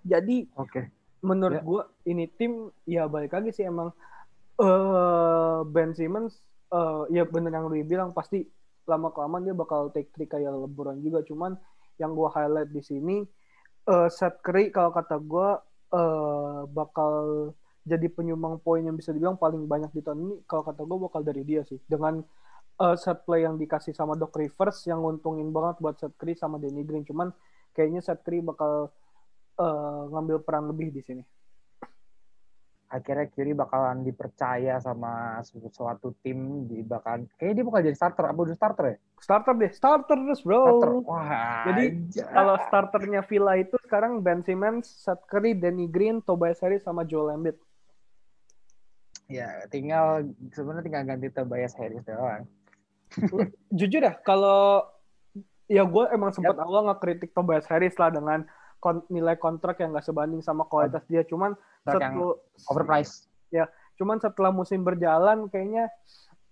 jadi 0.03 0.51
Oke. 0.59 0.91
menurut 1.23 1.59
Ya. 1.59 1.65
gua 1.65 1.83
ini 2.05 2.27
tim 2.27 2.69
ya 2.85 3.07
balik 3.07 3.33
lagi 3.33 3.55
sih 3.55 3.65
emang 3.65 3.95
eh 4.61 5.59
Ben 5.67 5.91
Simmons 5.97 6.39
eh 6.75 7.03
ya 7.15 7.23
bener 7.27 7.51
yang 7.55 7.67
lu 7.71 7.79
bilang 7.87 8.11
pasti 8.15 8.47
lama 8.85 9.09
kelamaan 9.15 9.49
dia 9.49 9.57
bakal 9.57 9.89
take 9.95 10.13
three 10.13 10.29
kayak 10.29 10.53
LeBron 10.53 11.01
juga. 11.01 11.25
Cuman 11.25 11.57
yang 12.01 12.13
gua 12.13 12.29
highlight 12.35 12.71
di 12.75 12.83
sini 12.85 13.25
eh 13.89 14.09
Seth 14.13 14.41
Curry 14.45 14.71
kalau 14.75 14.91
kata 14.95 15.17
gua 15.21 15.61
eh 15.95 16.61
bakal 16.69 17.15
jadi 17.85 18.09
penyumbang 18.09 18.57
poin 18.65 18.81
yang 18.81 18.97
bisa 18.97 19.13
dibilang 19.13 19.37
paling 19.37 19.69
banyak 19.69 19.93
di 19.93 20.01
tahun 20.05 20.19
ini. 20.25 20.35
Kalau 20.49 20.63
kata 20.65 20.83
gua 20.89 20.99
bakal 21.09 21.21
dari 21.25 21.43
dia 21.45 21.63
sih. 21.69 21.79
Dengan 21.85 22.21
eh, 22.83 22.97
set 22.99 23.23
play 23.27 23.45
yang 23.47 23.57
dikasih 23.61 23.93
sama 23.97 24.15
Doc 24.19 24.35
Rivers 24.37 24.79
yang 24.91 25.01
nguntungin 25.05 25.51
banget 25.55 25.77
buat 25.83 25.97
Seth 26.01 26.17
Curry 26.19 26.35
sama 26.39 26.57
Danny 26.63 26.83
Green. 26.87 27.05
Cuman 27.07 27.31
kayaknya 27.77 28.01
Seth 28.05 28.23
Curry 28.25 28.41
bakal 28.45 28.91
eh, 29.61 30.03
ngambil 30.13 30.37
peran 30.47 30.65
lebih 30.71 30.91
di 30.95 31.03
sini. 31.05 31.23
Akhirnya 32.93 33.27
Kiri 33.33 33.57
bakalan 33.57 34.05
dipercaya 34.05 34.79
sama 34.79 35.41
su- 35.43 35.73
suatu 35.73 36.15
tim 36.21 36.69
di 36.69 36.85
bakalan 36.85 37.27
kayaknya 37.41 37.55
dia 37.57 37.65
bakal 37.67 37.81
jadi 37.81 37.97
starter 37.97 38.25
apa 38.29 38.41
udah 38.45 38.57
starter 38.57 38.85
ya? 38.87 38.97
Starter 39.19 39.55
deh, 39.57 39.73
starter 39.73 40.19
terus 40.21 40.41
bro. 40.45 40.63
Starter. 40.63 40.91
Wah. 41.09 41.65
Jadi. 41.73 41.85
Kalau 42.13 42.55
starternya 42.69 43.21
Villa 43.25 43.55
itu 43.57 43.77
sekarang 43.83 44.21
Ben 44.21 44.45
Simmons, 44.45 44.85
Seth 44.85 45.25
Curry, 45.27 45.57
Danny 45.57 45.89
Green, 45.89 46.21
Tobias 46.21 46.61
Harris 46.61 46.85
sama 46.85 47.03
Joel 47.09 47.41
Embiid. 47.41 47.57
ya 49.25 49.65
tinggal 49.73 50.29
sebenarnya 50.53 50.85
tinggal 50.85 51.05
ganti 51.09 51.33
Tobias 51.33 51.73
Harris 51.81 52.05
doang. 52.05 52.45
Jujur 53.73 54.05
ya, 54.05 54.13
kalau 54.21 54.85
ya 55.65 55.81
gue 55.81 56.05
emang 56.13 56.29
sempat 56.29 56.61
awal 56.61 56.93
ngekritik 56.93 57.33
Tobias 57.33 57.65
Harris 57.65 57.97
lah 57.97 58.13
dengan 58.13 58.45
kon- 58.85 59.09
nilai 59.09 59.41
kontrak 59.41 59.81
yang 59.81 59.97
gak 59.97 60.05
sebanding 60.05 60.45
sama 60.45 60.69
kualitas 60.69 61.01
dia. 61.09 61.25
Cuman 61.25 61.57
setelah, 61.81 62.37
Overpriced. 62.69 63.33
cuman 63.95 64.19
setelah 64.21 64.51
musim 64.51 64.83
berjalan 64.85 65.47
kayaknya 65.49 65.87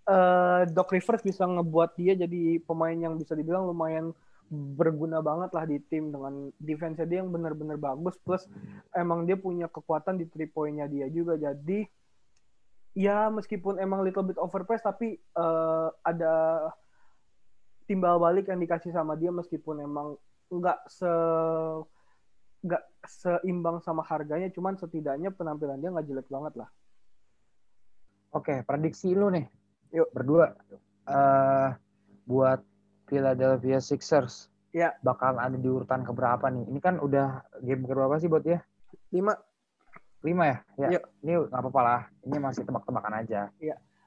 eh, 0.06 0.62
Doc 0.72 0.94
Rivers 0.94 1.26
bisa 1.26 1.42
ngebuat 1.44 1.98
dia 1.98 2.14
jadi 2.14 2.62
pemain 2.62 2.94
yang 2.94 3.18
bisa 3.18 3.34
dibilang 3.34 3.66
lumayan 3.66 4.14
berguna 4.52 5.18
banget 5.18 5.50
lah 5.50 5.64
di 5.66 5.82
tim 5.90 6.14
dengan 6.14 6.52
defense 6.60 7.02
dia 7.08 7.24
yang 7.24 7.34
benar-benar 7.34 7.80
bagus 7.80 8.14
plus 8.22 8.46
emang 8.94 9.26
dia 9.26 9.34
punya 9.34 9.66
kekuatan 9.66 10.20
di 10.20 10.28
three 10.30 10.46
point-nya 10.46 10.86
dia 10.86 11.10
juga 11.10 11.34
jadi 11.34 11.88
ya 12.94 13.32
meskipun 13.32 13.80
emang 13.82 14.04
little 14.06 14.22
bit 14.22 14.38
overpriced 14.38 14.86
tapi 14.86 15.18
eh, 15.18 15.88
ada 16.06 16.68
timbal 17.90 18.22
balik 18.22 18.46
yang 18.46 18.62
dikasih 18.62 18.94
sama 18.94 19.18
dia 19.18 19.34
meskipun 19.34 19.82
emang 19.82 20.14
nggak 20.52 20.78
se 20.86 21.10
nggak 22.62 22.82
seimbang 23.04 23.82
sama 23.82 24.06
harganya 24.06 24.46
cuman 24.54 24.78
setidaknya 24.78 25.34
penampilan 25.34 25.82
dia 25.82 25.90
nggak 25.90 26.06
jelek 26.06 26.28
banget 26.30 26.54
lah 26.62 26.70
Oke, 28.32 28.64
prediksi 28.64 29.12
lu 29.12 29.28
nih. 29.28 29.44
Yuk. 29.92 30.08
Berdua. 30.16 30.56
eh 31.02 31.68
buat 32.24 32.64
Philadelphia 33.10 33.76
Sixers. 33.76 34.48
Ya. 34.72 34.96
Bakalan 35.04 35.36
ada 35.36 35.56
di 35.60 35.68
urutan 35.68 36.00
keberapa 36.00 36.48
nih? 36.48 36.64
Ini 36.64 36.80
kan 36.80 36.96
udah 36.96 37.44
game 37.60 37.84
keberapa 37.84 38.16
sih 38.16 38.32
buat 38.32 38.40
dia? 38.40 38.64
lima 39.12 39.36
Lima 40.24 40.48
ya? 40.48 40.58
Ya. 40.80 40.88
Yuk. 40.96 41.04
Ini 41.20 41.32
nggak 41.44 41.60
apa-apa 41.60 41.80
lah. 41.84 42.00
Ini 42.24 42.36
masih 42.40 42.64
tebak-tebakan 42.64 43.14
aja. 43.20 43.52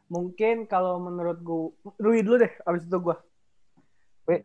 mungkin 0.05 0.69
kalau 0.69 1.01
menurut 1.01 1.41
gue 1.41 1.73
Rui 1.97 2.21
dulu 2.21 2.45
deh 2.45 2.53
abis 2.69 2.85
itu 2.85 2.93
gue 3.01 3.17
Ini 4.29 4.37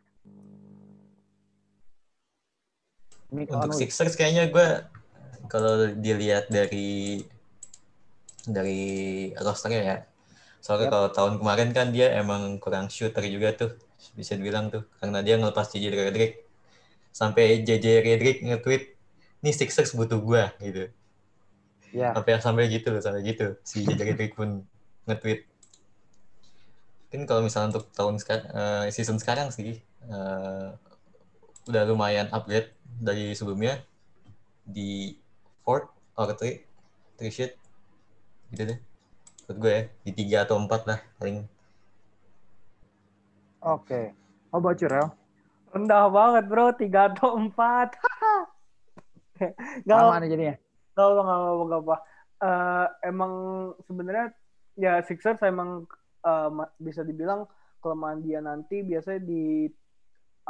Untuk 3.30 3.46
kalau 3.54 3.74
Sixers 3.74 4.18
kayaknya 4.18 4.50
gue 4.50 4.68
kalau 5.46 5.94
dilihat 5.94 6.50
dari 6.50 7.22
dari 8.46 8.82
rosternya 9.38 9.82
ya. 9.82 9.96
Soalnya 10.60 10.90
Yap. 10.90 10.92
kalau 10.92 11.08
tahun 11.14 11.34
kemarin 11.40 11.70
kan 11.72 11.88
dia 11.94 12.12
emang 12.18 12.60
kurang 12.60 12.90
shooter 12.92 13.24
juga 13.30 13.56
tuh 13.56 13.70
bisa 14.16 14.36
dibilang 14.36 14.68
tuh 14.68 14.84
karena 15.00 15.20
dia 15.24 15.36
ngelepas 15.40 15.72
JJ 15.72 15.86
Redick 15.92 16.44
sampai 17.12 17.64
JJ 17.64 17.86
Redick 18.04 18.38
nge-tweet 18.44 18.82
nih 19.40 19.54
Sixers 19.56 19.96
butuh 19.96 20.20
gua 20.20 20.52
gitu. 20.60 20.90
ya. 21.94 22.12
Sampai 22.12 22.38
sampai 22.42 22.64
gitu 22.68 22.92
loh 22.92 23.02
sampai 23.02 23.24
gitu 23.24 23.56
si 23.64 23.86
JJ 23.86 24.00
Redick 24.14 24.36
pun 24.36 24.66
nge-tweet. 25.08 25.48
Mungkin 27.10 27.22
kalau 27.26 27.42
misalnya 27.42 27.74
untuk 27.74 27.90
tahun 27.90 28.22
sekarang 28.22 28.46
season 28.94 29.18
sekarang 29.18 29.48
sih 29.50 29.80
eh, 30.06 30.68
udah 31.68 31.82
lumayan 31.84 32.28
upgrade 32.32 32.72
dari 33.00 33.36
sebelumnya 33.36 33.82
di 34.64 35.16
fourth 35.64 35.90
or 36.16 36.32
three 36.38 36.64
three 37.20 37.32
sheet 37.32 37.56
gitu 38.54 38.70
deh 38.74 38.78
menurut 39.48 39.58
gue 39.60 39.72
ya 39.72 39.82
di 40.06 40.12
tiga 40.14 40.38
atau 40.46 40.56
empat 40.62 40.86
lah 40.86 41.00
paling 41.18 41.44
Oke. 43.60 44.16
How 44.48 44.56
about 44.56 44.80
you, 44.80 44.88
Rel? 44.88 45.12
rendah 45.70 46.10
banget 46.10 46.44
bro 46.50 46.74
tiga 46.74 47.14
atau 47.14 47.38
empat 47.38 47.94
Gak 49.86 49.96
Sama 49.96 50.20
nih 50.20 50.28
jadinya. 50.28 50.54
Gak 50.98 51.06
apa, 51.06 51.20
gak 51.24 51.38
apa, 51.38 51.62
gak 51.64 51.80
apa. 51.80 51.96
Eh, 52.40 52.86
emang 53.08 53.32
sebenarnya 53.88 54.26
ya 54.76 55.00
Sixers 55.04 55.40
emang 55.44 55.88
ma- 56.52 56.72
bisa 56.76 57.00
dibilang 57.00 57.48
kelemahan 57.80 58.20
dia 58.20 58.44
nanti 58.44 58.84
biasanya 58.84 59.24
di 59.24 59.68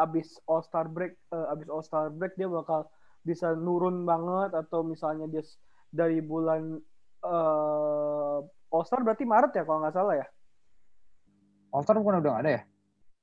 abis 0.01 0.41
All 0.49 0.65
Star 0.65 0.89
break, 0.89 1.13
eh, 1.31 1.47
abis 1.53 1.69
All 1.69 1.85
Star 1.85 2.09
break 2.09 2.35
dia 2.41 2.49
bakal 2.49 2.89
bisa 3.21 3.53
nurun 3.53 4.09
banget 4.09 4.57
atau 4.57 4.81
misalnya 4.81 5.29
dia 5.29 5.45
dari 5.93 6.25
bulan 6.25 6.81
eh 7.21 8.39
All 8.71 8.87
Star 8.87 9.03
berarti 9.03 9.27
Maret 9.27 9.53
ya 9.53 9.67
kalau 9.67 9.83
nggak 9.83 9.97
salah 9.97 10.15
ya. 10.17 10.27
All 11.75 11.83
Star 11.85 11.99
bukan 11.99 12.23
udah 12.23 12.31
nggak 12.39 12.45
ada 12.47 12.53
ya? 12.55 12.63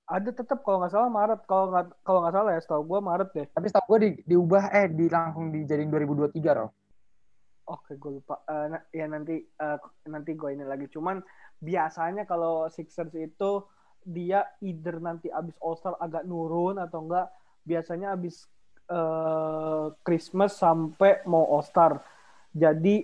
Ada 0.07 0.29
tetap 0.31 0.63
kalau 0.63 0.83
nggak 0.83 0.93
salah 0.93 1.09
Maret 1.11 1.41
kalau 1.47 1.65
nggak 1.71 1.85
kalau 2.03 2.19
nggak 2.23 2.35
salah 2.35 2.51
ya 2.55 2.61
setahu 2.63 2.83
gue 2.83 2.99
Maret 2.99 3.29
deh. 3.33 3.47
Tapi 3.51 3.65
setahu 3.67 3.85
gue 3.95 3.99
di, 3.99 4.09
diubah 4.23 4.71
eh 4.71 4.87
di 4.91 5.05
langsung 5.07 5.51
dijadiin 5.51 5.91
2023 5.91 6.59
loh. 6.59 6.71
Oke, 7.67 7.99
gue 7.99 8.11
lupa. 8.23 8.39
Na- 8.47 8.87
ya 8.95 9.07
nanti 9.11 9.39
eh, 9.39 9.77
nanti 10.07 10.31
gue 10.35 10.49
ini 10.55 10.63
lagi. 10.63 10.87
Cuman 10.87 11.19
biasanya 11.59 12.23
kalau 12.23 12.71
Sixers 12.71 13.11
itu 13.19 13.51
dia 14.07 14.47
either 14.63 15.03
nanti 15.03 15.27
abis 15.27 15.59
All 15.59 15.75
Star 15.75 15.99
agak 15.99 16.23
nurun 16.23 16.79
atau 16.79 17.03
enggak 17.03 17.27
biasanya 17.67 18.15
abis 18.15 18.47
eh, 18.87 19.87
Christmas 20.07 20.55
sampai 20.55 21.27
mau 21.27 21.43
All 21.51 21.67
Star. 21.67 21.99
Jadi 22.55 23.03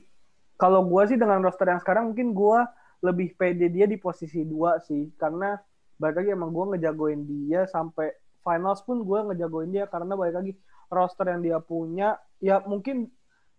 kalau 0.56 0.88
gue 0.88 1.04
sih 1.12 1.20
dengan 1.20 1.44
roster 1.44 1.68
yang 1.68 1.84
sekarang 1.84 2.16
mungkin 2.16 2.32
gue 2.32 2.60
lebih 3.04 3.36
pede 3.36 3.68
dia 3.68 3.84
di 3.84 4.00
posisi 4.00 4.48
dua 4.48 4.80
sih. 4.80 5.12
Karena 5.20 5.60
balik 6.00 6.24
lagi 6.24 6.30
emang 6.32 6.56
gue 6.56 6.66
ngejagoin 6.74 7.22
dia 7.28 7.68
sampai 7.68 8.16
finals 8.40 8.80
pun 8.88 9.04
gue 9.04 9.20
ngejagoin 9.28 9.70
dia. 9.76 9.92
Karena 9.92 10.16
balik 10.16 10.40
lagi 10.40 10.56
roster 10.88 11.28
yang 11.28 11.44
dia 11.44 11.60
punya 11.60 12.16
ya 12.40 12.64
mungkin 12.64 13.12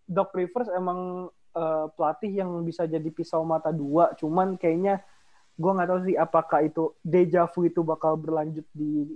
Doc 0.09 0.33
Rivers 0.33 0.73
emang 0.73 1.29
eh, 1.53 1.87
pelatih 1.93 2.33
yang 2.33 2.51
bisa 2.65 2.89
jadi 2.89 3.09
pisau 3.13 3.45
mata 3.45 3.69
dua, 3.69 4.17
cuman 4.17 4.57
kayaknya 4.57 5.05
gue 5.55 5.71
nggak 5.71 5.87
tahu 5.87 6.01
sih 6.05 6.17
apakah 6.19 6.61
itu 6.63 6.91
deja 7.01 7.47
vu 7.47 7.65
itu 7.65 7.81
bakal 7.81 8.19
berlanjut 8.19 8.67
di 8.75 9.07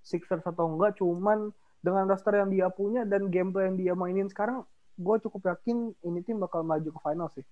Sixers 0.00 0.42
atau 0.42 0.66
enggak. 0.66 0.96
Cuman 0.96 1.52
dengan 1.78 2.08
roster 2.08 2.38
yang 2.38 2.48
dia 2.48 2.66
punya 2.68 3.04
dan 3.04 3.28
gameplay 3.28 3.68
yang 3.68 3.76
dia 3.76 3.92
mainin 3.92 4.26
sekarang, 4.26 4.64
gue 4.96 5.16
cukup 5.22 5.52
yakin 5.52 5.92
ini 6.02 6.20
tim 6.22 6.40
bakal 6.40 6.62
maju 6.62 6.88
ke 6.88 7.00
final 7.00 7.28
sih. 7.30 7.44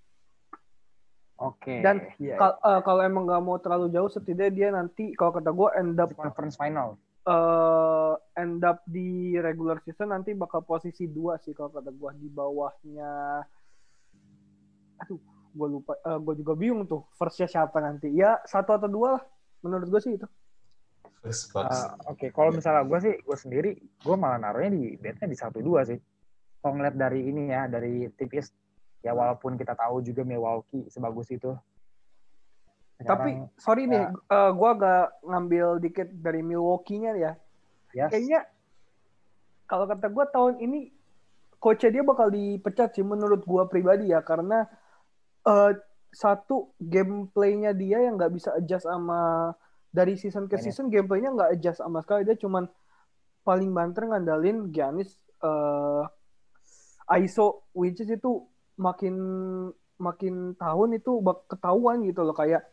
Oke. 1.37 1.81
Dan 1.81 2.05
Iya, 2.17 2.37
Kal- 2.37 2.61
eh, 2.61 2.81
kalau 2.81 3.01
emang 3.01 3.25
nggak 3.25 3.43
mau 3.43 3.57
terlalu 3.57 3.89
jauh, 3.89 4.09
setidaknya 4.09 4.53
dia 4.53 4.69
nanti 4.71 5.13
kalau 5.15 5.33
kata 5.33 5.49
gue 5.49 5.69
end 5.77 5.97
up 5.97 6.09
di 6.09 6.17
conference 6.17 6.57
final. 6.57 6.97
eh 7.21 8.15
end 8.41 8.65
up 8.65 8.81
di 8.89 9.37
regular 9.37 9.77
season 9.85 10.09
nanti 10.09 10.33
bakal 10.33 10.65
posisi 10.65 11.05
dua 11.05 11.37
sih 11.37 11.53
kalau 11.53 11.69
kata 11.69 11.93
gua 11.93 12.17
di 12.17 12.25
bawahnya 12.27 13.45
aduh 14.97 15.21
gue 15.51 15.69
lupa 15.69 15.99
gue 16.01 16.35
juga 16.41 16.53
bingung 16.55 16.87
tuh 16.87 17.07
firstnya 17.19 17.51
siapa 17.51 17.83
nanti 17.83 18.11
ya 18.15 18.39
satu 18.47 18.77
atau 18.79 18.89
dua 18.89 19.09
lah 19.19 19.23
menurut 19.61 19.87
gue 19.91 20.01
sih 20.01 20.15
itu 20.17 20.27
first 21.21 21.53
box 21.53 21.69
Uh, 21.69 22.17
Oke, 22.17 22.33
kalau 22.33 22.51
misalnya 22.51 22.83
gue 22.89 22.99
sih, 23.01 23.15
gue 23.21 23.37
sendiri, 23.37 23.71
gue 23.77 24.17
malah 24.17 24.41
naruhnya 24.41 24.73
di 24.73 24.97
bednya 24.97 25.29
di 25.29 25.37
satu 25.37 25.61
dua 25.61 25.85
sih. 25.85 26.01
Kalau 26.61 26.77
ngeliat 26.77 26.97
dari 26.97 27.29
ini 27.29 27.53
ya, 27.53 27.69
dari 27.69 28.09
tipis, 28.17 28.53
ya 29.05 29.13
walaupun 29.13 29.57
kita 29.61 29.77
tahu 29.77 30.01
juga 30.01 30.25
Milwaukee 30.25 30.89
sebagus 30.89 31.29
itu, 31.33 31.53
Tapi 33.01 33.33
Sekarang, 33.33 33.57
sorry 33.57 33.89
nih, 33.89 34.05
ya. 34.05 34.13
eh, 34.13 34.51
gua 34.53 34.77
agak 34.77 35.05
ngambil 35.25 35.67
dikit 35.81 36.09
dari 36.21 36.45
Milwaukee-nya 36.45 37.17
ya. 37.17 37.33
yes. 37.97 38.13
Kayaknya 38.13 38.41
kalau 39.65 39.89
kata 39.89 40.07
gua 40.13 40.29
tahun 40.29 40.61
ini 40.61 40.93
coachnya 41.57 41.97
dia 41.97 42.05
bakal 42.05 42.29
dipecat 42.29 42.93
sih 42.93 43.05
menurut 43.05 43.41
gua 43.49 43.65
pribadi 43.73 44.13
ya 44.13 44.21
karena 44.21 44.69
eh, 45.51 45.73
satu 46.11 46.75
gameplaynya 46.79 47.75
dia 47.75 48.03
yang 48.03 48.19
nggak 48.19 48.35
bisa 48.35 48.55
adjust 48.59 48.87
sama 48.87 49.53
dari 49.91 50.15
season 50.15 50.47
ke 50.47 50.59
season 50.59 50.87
gameplaynya 50.91 51.35
nggak 51.35 51.51
adjust 51.59 51.83
sama 51.83 52.03
sekali. 52.03 52.23
Dia 52.27 52.39
cuman 52.39 52.67
paling 53.43 53.71
banter 53.75 54.07
ngandalin 54.07 54.71
Giannis 54.71 55.19
eh, 55.43 56.05
ISO 57.19 57.67
which 57.75 57.99
is 58.03 58.11
itu 58.11 58.47
makin 58.79 59.15
makin 60.01 60.57
tahun 60.57 60.99
itu 60.99 61.19
ketahuan 61.51 62.07
gitu 62.07 62.23
loh. 62.23 62.35
Kayak 62.35 62.67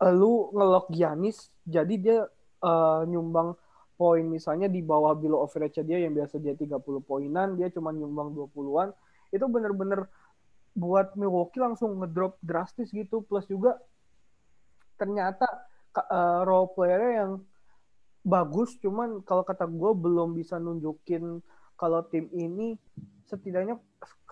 eh, 0.00 0.12
lu 0.12 0.52
ngelok 0.56 0.88
Giannis 0.92 1.52
jadi 1.68 1.94
dia 2.00 2.18
eh, 2.64 3.00
nyumbang 3.08 3.56
poin 3.96 4.24
misalnya 4.26 4.66
di 4.66 4.82
bawah 4.82 5.14
below 5.14 5.44
average 5.46 5.78
dia 5.84 6.02
yang 6.02 6.16
biasa 6.16 6.40
dia 6.42 6.56
30 6.58 6.82
poinan 7.06 7.54
dia 7.54 7.70
cuma 7.70 7.94
nyumbang 7.94 8.34
20-an 8.34 8.90
itu 9.30 9.46
bener-bener 9.46 10.10
buat 10.72 11.12
Milwaukee 11.16 11.60
langsung 11.60 12.00
ngedrop 12.00 12.40
drastis 12.40 12.88
gitu 12.90 13.20
plus 13.24 13.44
juga 13.44 13.76
ternyata 14.96 15.44
eh, 15.96 16.40
role 16.48 16.72
player 16.72 17.02
yang 17.22 17.32
bagus 18.22 18.78
cuman 18.78 19.20
kalau 19.26 19.42
kata 19.42 19.66
gue 19.66 19.92
belum 19.98 20.38
bisa 20.38 20.56
nunjukin 20.56 21.42
kalau 21.74 22.06
tim 22.06 22.30
ini 22.30 22.78
setidaknya 23.26 23.76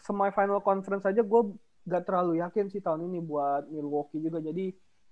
semifinal 0.00 0.62
conference 0.62 1.02
aja 1.04 1.20
gue 1.26 1.42
gak 1.90 2.06
terlalu 2.06 2.38
yakin 2.38 2.70
sih 2.70 2.78
tahun 2.78 3.11
ini 3.11 3.18
buat 3.18 3.66
Milwaukee 3.66 4.23
juga 4.23 4.38
jadi 4.38 4.70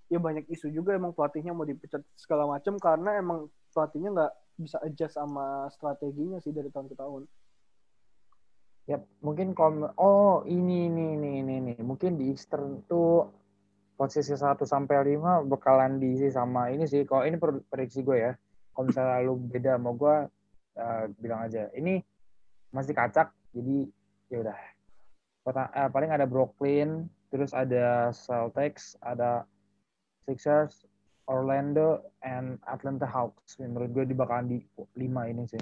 ya 0.08 0.16
banyak 0.16 0.48
isu 0.48 0.72
juga 0.72 0.96
emang 0.96 1.12
pelatihnya 1.12 1.52
mau 1.52 1.68
dipecat 1.68 2.00
segala 2.16 2.48
macam 2.48 2.80
karena 2.80 3.20
emang 3.20 3.52
pelatihnya 3.76 4.10
nggak 4.16 4.32
bisa 4.58 4.76
adjust 4.82 5.14
sama 5.14 5.68
strateginya 5.70 6.40
sih 6.42 6.50
dari 6.50 6.72
tahun 6.72 6.88
ke 6.90 6.96
tahun. 6.98 7.22
Yap, 8.88 9.04
mungkin 9.20 9.52
kalau 9.52 9.92
oh 10.00 10.48
ini 10.48 10.88
ini 10.88 11.20
ini 11.20 11.30
ini 11.44 11.54
ini 11.60 11.72
mungkin 11.84 12.16
di 12.16 12.32
Eastern 12.32 12.80
tuh 12.88 13.28
posisi 14.00 14.32
1 14.32 14.56
sampai 14.64 15.12
5 15.12 15.44
bakalan 15.44 16.00
diisi 16.00 16.32
sama 16.32 16.72
ini 16.72 16.88
sih. 16.88 17.04
Kalau 17.04 17.28
ini 17.28 17.36
prediksi 17.68 18.00
gue 18.00 18.16
ya. 18.16 18.32
Kalau 18.72 18.88
misalnya 18.88 19.20
lu 19.28 19.36
beda 19.36 19.76
sama 19.76 19.90
gue 19.92 20.16
eh, 20.80 21.04
bilang 21.20 21.44
aja. 21.44 21.68
Ini 21.76 22.00
masih 22.72 22.96
kacak 22.96 23.28
jadi 23.52 23.92
ya 24.32 24.36
udah. 24.40 24.56
Eh, 24.56 25.88
paling 25.92 26.08
ada 26.08 26.24
Brooklyn, 26.24 27.12
terus 27.28 27.52
ada 27.52 28.08
Celtics, 28.16 28.96
ada 29.04 29.44
Sixers, 30.24 30.88
Orlando, 31.28 32.08
and 32.24 32.56
Atlanta 32.64 33.04
Hawks. 33.04 33.60
Menurut 33.60 33.92
gue 33.92 34.04
di 34.08 34.16
bakalan 34.16 34.48
di 34.48 34.64
5 34.96 35.28
ini 35.28 35.44
sih. 35.44 35.60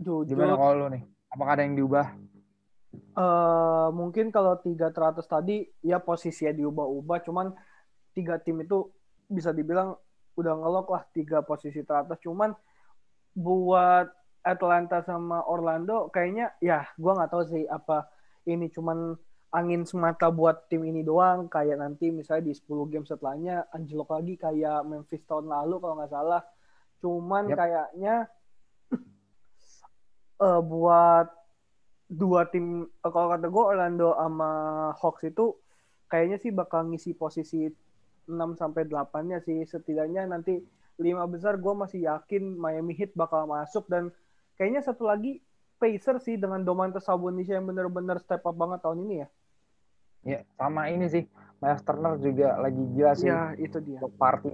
Jujur, 0.00 0.26
Gimana 0.26 0.58
kalau 0.58 0.74
lu 0.74 0.98
nih? 0.98 1.19
Apakah 1.30 1.54
ada 1.58 1.62
yang 1.66 1.78
diubah? 1.78 2.06
eh, 3.10 3.88
mungkin 3.94 4.34
kalau 4.34 4.58
tiga 4.58 4.90
teratas 4.90 5.26
tadi 5.30 5.66
ya 5.82 6.02
posisinya 6.02 6.54
diubah-ubah, 6.54 7.18
cuman 7.26 7.54
tiga 8.14 8.38
tim 8.42 8.62
itu 8.62 8.90
bisa 9.30 9.54
dibilang 9.54 9.94
udah 10.34 10.54
ngelok 10.58 10.86
lah 10.90 11.02
tiga 11.14 11.42
posisi 11.42 11.82
teratas. 11.86 12.18
Cuman 12.22 12.50
buat 13.34 14.10
Atlanta 14.40 15.04
sama 15.04 15.44
Orlando 15.44 16.08
kayaknya 16.08 16.56
ya 16.58 16.88
gua 16.96 17.14
nggak 17.14 17.30
tahu 17.30 17.42
sih 17.44 17.64
apa 17.68 18.08
ini 18.48 18.72
cuman 18.72 19.14
angin 19.52 19.84
semata 19.84 20.32
buat 20.32 20.70
tim 20.70 20.86
ini 20.86 21.04
doang 21.04 21.50
kayak 21.50 21.76
nanti 21.76 22.08
misalnya 22.14 22.48
di 22.48 22.54
10 22.56 22.88
game 22.88 23.04
setelahnya 23.04 23.68
anjlok 23.74 24.14
lagi 24.14 24.34
kayak 24.38 24.86
Memphis 24.86 25.26
tahun 25.26 25.50
lalu 25.50 25.76
kalau 25.82 25.94
nggak 26.00 26.12
salah 26.14 26.42
cuman 27.02 27.44
Yap. 27.52 27.58
kayaknya 27.58 28.14
eh, 30.40 30.60
buat 30.64 31.26
dua 32.10 32.48
tim 32.50 32.88
eh, 32.88 33.10
kalau 33.12 33.30
kata 33.30 33.46
gue 33.46 33.64
Orlando 33.64 34.16
sama 34.18 34.50
Hawks 34.98 35.22
itu 35.28 35.54
kayaknya 36.10 36.42
sih 36.42 36.50
bakal 36.50 36.90
ngisi 36.90 37.14
posisi 37.14 37.70
6 38.26 38.34
sampai 38.58 38.86
8-nya 38.86 39.42
sih 39.42 39.62
setidaknya 39.66 40.26
nanti 40.26 40.58
lima 41.00 41.24
besar 41.26 41.56
gue 41.56 41.72
masih 41.72 42.06
yakin 42.06 42.58
Miami 42.58 42.92
Heat 42.94 43.16
bakal 43.16 43.46
masuk 43.48 43.86
dan 43.88 44.12
kayaknya 44.58 44.84
satu 44.84 45.08
lagi 45.08 45.40
Pacers 45.80 46.28
sih 46.28 46.36
dengan 46.36 46.60
Domantas 46.60 47.08
Sabonis 47.08 47.48
yang 47.48 47.64
bener-bener 47.64 48.20
step 48.20 48.44
up 48.44 48.52
banget 48.52 48.84
tahun 48.84 49.00
ini 49.08 49.14
ya. 49.24 49.28
Ya, 50.20 50.40
sama 50.60 50.92
ini 50.92 51.08
sih. 51.08 51.24
Miles 51.64 51.80
Turner 51.80 52.20
juga 52.20 52.60
lagi 52.60 52.84
gila 52.92 53.16
sih 53.16 53.32
Ya 53.32 53.56
itu 53.56 53.80
dia. 53.80 53.96
party. 54.20 54.52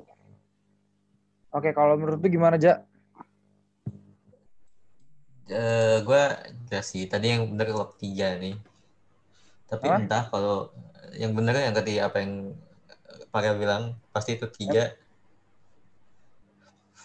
Oke, 1.51 1.75
kalau 1.75 1.99
menurut 1.99 2.22
lu 2.22 2.29
gimana, 2.31 2.55
Ja? 2.62 2.87
Eh 5.47 6.03
gue 6.03 6.23
jelas 6.67 6.87
sih 6.91 7.07
tadi 7.07 7.31
yang 7.31 7.47
bener 7.47 7.71
lock 7.71 7.95
tiga 8.03 8.35
nih. 8.35 8.59
Tapi 9.71 9.87
Apa? 9.87 9.99
entah 10.03 10.25
kalau 10.27 10.71
yang 11.15 11.33
bener 11.39 11.55
yang 11.55 11.75
ketiga 11.75 12.11
apa 12.11 12.19
yang 12.23 12.55
Maria 13.31 13.55
bilang 13.55 13.95
pasti 14.11 14.35
itu 14.35 14.47
tiga. 14.51 14.95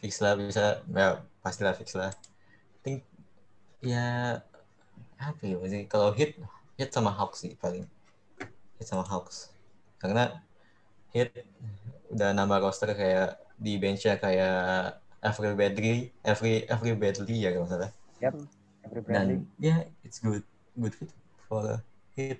Fix 0.01 0.17
lah 0.17 0.33
bisa, 0.33 0.81
ya 0.89 1.21
pastilah 1.45 1.77
fix 1.77 1.93
lah. 1.93 2.09
Think 2.81 3.05
ya 3.81 4.37
apa 5.21 5.41
ya 5.45 5.57
sih 5.69 5.85
kalau 5.85 6.09
hit 6.13 6.37
hit 6.77 6.89
sama 6.89 7.13
Hawks 7.13 7.45
sih 7.45 7.53
paling 7.57 7.85
hit 8.77 8.87
sama 8.89 9.05
Hawks 9.05 9.53
karena 10.01 10.41
hit 11.13 11.29
udah 12.09 12.33
nambah 12.33 12.57
roster 12.65 12.89
kayak 12.97 13.37
di 13.61 13.77
benchnya 13.77 14.17
kayak 14.17 14.97
Avery 15.21 15.53
Bradley, 15.53 16.09
Avery 16.25 16.65
Avery 16.65 16.93
Bradley 16.97 17.37
ya 17.45 17.53
kalau 17.53 17.69
nggak 17.69 17.93
salah 18.21 18.49
Every 18.85 19.01
Bradley. 19.01 19.41
dan 19.41 19.57
ya 19.57 19.75
it's 20.05 20.21
good 20.21 20.45
good 20.77 20.93
fit 20.93 21.09
for 21.49 21.81
hit 22.13 22.39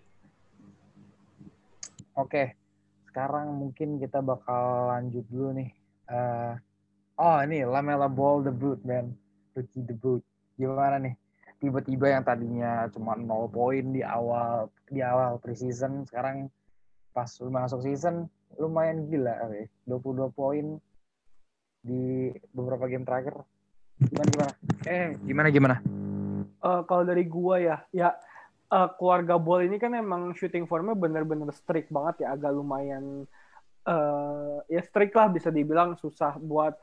Oke, 2.20 2.60
sekarang 3.08 3.56
mungkin 3.56 3.96
kita 3.96 4.20
bakal 4.20 4.92
lanjut 4.92 5.24
dulu 5.32 5.56
nih. 5.56 5.72
Eh, 6.12 6.54
oh, 7.16 7.40
ini 7.48 7.64
Lamela 7.64 8.12
Ball 8.12 8.44
debut, 8.44 8.76
man. 8.84 9.16
Rookie 9.56 9.80
debut. 9.88 10.20
Gimana 10.60 11.00
nih? 11.00 11.16
Tiba-tiba 11.64 12.12
yang 12.12 12.28
tadinya 12.28 12.92
cuma 12.92 13.16
0 13.16 13.48
poin 13.48 13.96
di 13.96 14.04
awal 14.04 14.68
di 14.92 15.00
awal 15.00 15.40
preseason, 15.40 16.04
sekarang 16.04 16.52
pas 17.16 17.32
masuk 17.32 17.80
season 17.80 18.28
lumayan 18.60 19.08
gila, 19.08 19.48
oke. 19.48 19.72
22 19.88 20.36
poin 20.36 20.66
di 21.80 22.28
beberapa 22.52 22.92
game 22.92 23.08
terakhir. 23.08 23.40
Gimana 24.10 24.30
gimana? 24.34 24.52
Eh, 24.88 25.08
gimana 25.22 25.48
gimana? 25.54 25.76
Eh, 26.62 26.82
kalau 26.90 27.04
dari 27.06 27.26
gua 27.30 27.62
ya, 27.62 27.78
ya 27.94 28.10
eh, 28.72 28.90
keluarga 28.98 29.38
Ball 29.38 29.70
ini 29.70 29.78
kan 29.78 29.94
emang 29.94 30.34
shooting 30.34 30.66
formnya 30.66 30.98
bener-bener 30.98 31.50
strict 31.54 31.94
banget 31.94 32.26
ya, 32.26 32.34
agak 32.34 32.54
lumayan 32.56 33.30
eh 33.82 34.58
ya 34.70 34.82
strict 34.86 35.18
lah 35.18 35.26
bisa 35.34 35.50
dibilang 35.50 35.98
susah 35.98 36.38
buat 36.38 36.78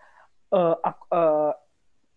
eh 0.50 0.76
ak- 0.83 1.07
eh, 1.14 1.52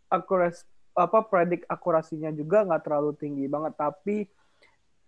akuras 0.09 0.65
apa 0.97 1.21
predik 1.29 1.69
akurasinya 1.69 2.33
juga 2.33 2.65
nggak 2.65 2.89
terlalu 2.89 3.13
tinggi 3.13 3.45
banget 3.45 3.77
tapi 3.77 4.25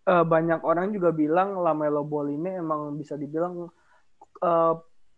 eh, 0.05 0.25
banyak 0.29 0.61
orang 0.61 0.93
juga 0.93 1.09
bilang 1.09 1.57
Lamelo 1.57 2.05
Ball 2.05 2.37
ini 2.37 2.61
emang 2.61 2.93
bisa 3.01 3.17
dibilang 3.17 3.65
eh, 4.45 4.73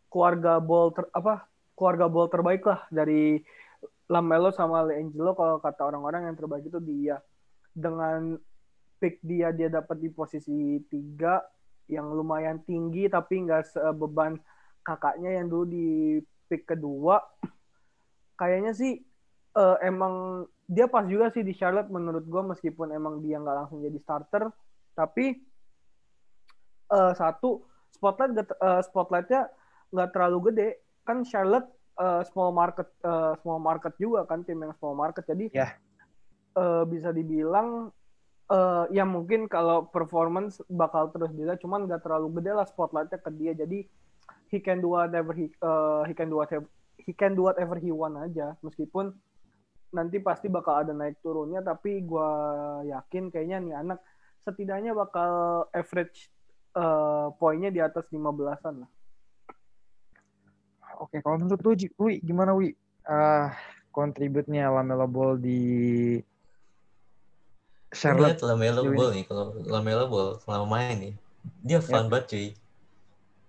keluarga 0.07 0.63
Ball 0.63 0.95
ter, 0.95 1.03
apa 1.11 1.51
keluarga 1.75 2.07
Ball 2.07 2.31
terbaik 2.31 2.63
lah 2.63 2.87
dari 2.87 3.43
Lamelo 4.05 4.53
sama 4.53 4.85
LeAngelo 4.85 5.33
kalau 5.33 5.57
kata 5.57 5.81
orang-orang 5.89 6.29
yang 6.29 6.37
terbaik 6.37 6.69
itu 6.69 6.77
dia. 6.81 7.17
Dengan 7.73 8.37
pick 9.01 9.19
dia 9.25 9.51
dia 9.51 9.67
dapat 9.67 9.99
di 9.99 10.09
posisi 10.13 10.79
tiga 10.87 11.41
yang 11.85 12.09
lumayan 12.13 12.61
tinggi 12.65 13.05
tapi 13.11 13.45
nggak 13.45 13.69
sebeban 13.69 14.41
kakaknya 14.81 15.41
yang 15.41 15.49
dulu 15.49 15.65
di 15.65 15.87
pick 16.45 16.69
kedua. 16.69 17.17
Kayaknya 18.37 18.71
sih 18.77 19.01
eh, 19.57 19.77
emang 19.81 20.45
dia 20.65 20.85
pas 20.89 21.05
juga 21.05 21.29
sih 21.33 21.45
di 21.45 21.53
Charlotte 21.53 21.89
menurut 21.89 22.25
gue 22.25 22.41
meskipun 22.55 22.93
emang 22.93 23.21
dia 23.25 23.41
nggak 23.41 23.57
langsung 23.65 23.81
jadi 23.81 23.97
starter. 24.01 24.53
Tapi 24.93 25.25
eh, 26.93 27.13
satu 27.17 27.65
spotlight 27.89 28.37
eh, 28.37 28.81
spotlightnya 28.85 29.49
nggak 29.89 30.09
terlalu 30.13 30.53
gede. 30.53 30.69
Kan 31.01 31.25
Charlotte 31.25 31.69
eh, 31.95 32.21
small 32.29 32.51
market 32.51 32.87
eh, 33.01 33.33
small 33.41 33.59
market 33.59 33.93
juga 33.95 34.27
kan 34.27 34.43
tim 34.43 34.59
yang 34.59 34.73
small 34.77 34.95
market 34.95 35.23
jadi 35.25 35.47
Ya. 35.51 35.67
eh, 36.55 36.83
bisa 36.87 37.09
dibilang 37.11 37.91
eh, 38.51 38.85
ya 38.93 39.03
mungkin 39.03 39.47
kalau 39.47 39.87
performance 39.89 40.61
bakal 40.67 41.09
terus 41.09 41.31
dilihat 41.33 41.59
cuman 41.63 41.87
nggak 41.87 42.03
terlalu 42.05 42.39
gede 42.41 42.51
lah 42.53 42.67
spotlightnya 42.67 43.17
ke 43.17 43.31
dia 43.33 43.53
jadi 43.55 43.87
he 44.53 44.57
can 44.61 44.79
do 44.79 44.93
whatever 44.93 45.33
he 45.33 45.49
eh, 45.49 46.01
he 46.05 46.13
can 46.13 46.29
do 46.29 46.37
whatever 46.39 46.67
he 47.01 47.11
can 47.11 47.33
do 47.33 47.47
whatever 47.49 47.75
he 47.79 47.89
want 47.91 48.15
aja 48.21 48.53
meskipun 48.61 49.11
nanti 49.95 50.19
pasti 50.19 50.51
bakal 50.51 50.83
ada 50.83 50.91
naik 50.91 51.23
turunnya 51.23 51.63
tapi 51.63 52.03
gua 52.03 52.27
yakin 52.83 53.31
kayaknya 53.31 53.57
nih 53.63 53.73
anak 53.79 53.99
setidaknya 54.43 54.91
bakal 54.91 55.65
average 55.71 56.27
eh, 56.75 57.27
poinnya 57.39 57.71
di 57.71 57.79
atas 57.79 58.03
15-an 58.11 58.83
lah. 58.83 58.89
Oke, 60.99 61.19
kalau 61.19 61.37
menurut 61.39 61.61
lu, 61.61 61.71
Wi, 62.05 62.19
gimana 62.21 62.51
Wi? 62.55 62.73
Eh, 63.05 63.47
kontributnya 63.91 64.67
Lamelo 64.71 65.07
Ball 65.07 65.37
di 65.37 65.61
Charlotte. 67.95 68.39
Lihat 68.39 68.39
Lamelo. 68.43 68.81
Ball 68.91 69.11
nih, 69.15 69.23
kalau 69.27 69.45
Lamelo 69.63 70.05
Ball 70.11 70.29
selama 70.43 70.65
main 70.67 70.95
nih, 70.99 71.13
dia 71.63 71.79
fun 71.79 72.11
banget 72.11 72.25
cuy. 72.31 72.47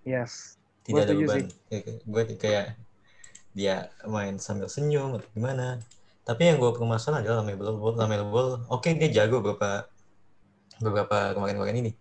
Yes. 0.06 0.54
Tidak 0.86 1.02
ada 1.02 1.14
beban. 1.18 1.50
Kayak- 1.66 1.98
Gue 2.06 2.22
kayak 2.38 2.66
dia 3.56 3.90
main 4.06 4.38
sambil 4.38 4.70
senyum 4.70 5.18
atau 5.18 5.26
gimana. 5.34 5.82
Tapi 6.22 6.46
yang 6.46 6.58
gue 6.62 6.70
permasalahan 6.74 7.26
adalah 7.26 7.42
Lamelo 7.42 7.74
Ball. 7.74 7.94
Lamelo 7.98 8.24
Ball, 8.30 8.48
oke 8.70 8.86
dia 8.94 9.10
jago 9.10 9.42
beberapa 9.42 9.90
beberapa 10.78 11.34
kemarin-kemarin 11.34 11.78
ini. 11.82 11.92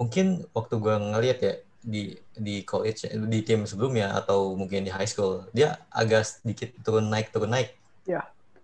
Mungkin 0.00 0.48
waktu 0.56 0.74
gue 0.80 0.94
ngeliat 0.96 1.38
ya 1.38 1.54
di 1.80 2.12
di 2.36 2.60
college 2.62 3.08
di 3.08 3.40
tim 3.40 3.64
sebelumnya 3.64 4.12
atau 4.12 4.52
mungkin 4.52 4.84
di 4.84 4.92
high 4.92 5.08
school 5.08 5.48
dia 5.56 5.80
agak 5.88 6.28
sedikit 6.28 6.68
turun 6.84 7.08
naik 7.08 7.32
turun 7.32 7.48
naik. 7.48 7.72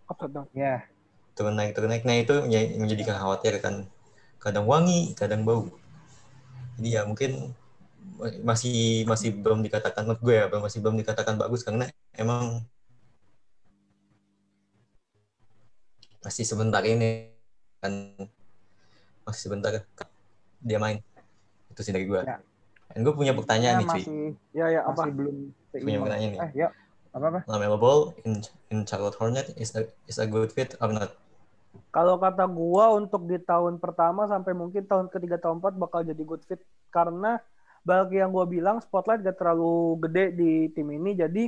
Up 0.06 0.22
and 0.22 0.32
down. 0.38 0.46
Ya, 0.54 0.86
turun 1.34 1.58
naik 1.58 1.74
turun 1.74 1.90
naik. 1.90 2.06
Nah 2.06 2.14
itu 2.14 2.34
menjadi 2.46 2.78
menjadikan 2.78 3.16
khawatir 3.18 3.58
kan. 3.58 3.90
Kadang 4.38 4.70
wangi 4.70 5.16
kadang 5.18 5.42
bau. 5.42 5.66
Jadi 6.78 6.88
ya 6.94 7.02
mungkin 7.02 7.50
masih 8.46 9.02
masih 9.08 9.34
belum 9.34 9.66
dikatakan 9.66 10.06
menurut 10.06 10.22
gue 10.22 10.34
ya 10.38 10.46
masih 10.46 10.78
belum 10.78 10.96
dikatakan 11.02 11.34
bagus 11.36 11.66
karena 11.66 11.90
emang 12.14 12.62
masih 16.22 16.44
sebentar 16.46 16.86
ini 16.86 17.34
kan. 17.82 17.92
Masih 19.26 19.42
sebentar 19.50 19.72
dia 20.62 20.78
main. 20.78 21.02
Itu 21.72 21.82
sih 21.82 21.90
dari 21.90 22.06
gue. 22.06 22.22
Ya. 22.22 22.38
Dan 22.96 23.04
gue 23.04 23.12
punya 23.12 23.36
pertanyaan 23.36 23.76
Ya, 23.76 23.78
nih 23.78 23.86
cuy 23.86 24.00
masih 24.00 24.20
Ya 24.50 24.66
ya 24.72 24.80
apa? 24.82 24.96
masih 24.96 25.12
belum 25.12 25.36
punya 25.70 25.98
pertanyaan 26.00 26.32
nih 26.32 26.40
Eh, 26.40 26.50
ya. 26.56 26.68
Apa-apa? 27.12 27.40
Lamelo 27.44 27.76
Ball 27.76 28.00
in 28.24 28.40
in 28.68 28.84
Charlotte 28.84 29.16
Hornet 29.16 29.52
is 29.54 29.72
a 29.72 29.84
is 30.04 30.16
a 30.16 30.24
good 30.24 30.48
fit 30.48 30.72
or 30.80 30.88
not 30.88 31.12
Kalau 31.92 32.16
kata 32.16 32.48
gua 32.48 32.92
untuk 32.92 33.24
di 33.24 33.36
tahun 33.36 33.76
pertama 33.76 34.24
sampai 34.24 34.52
mungkin 34.52 34.84
tahun 34.84 35.08
ketiga 35.08 35.36
tahun 35.36 35.60
empat 35.60 35.76
bakal 35.76 36.00
jadi 36.00 36.22
good 36.24 36.40
fit 36.42 36.60
karena 36.88 37.36
bagi 37.82 38.16
yang 38.16 38.32
gua 38.32 38.44
bilang 38.44 38.80
spotlight 38.80 39.20
gak 39.20 39.36
terlalu 39.36 40.00
gede 40.02 40.24
di 40.32 40.50
tim 40.72 40.88
ini 40.88 41.12
jadi 41.14 41.44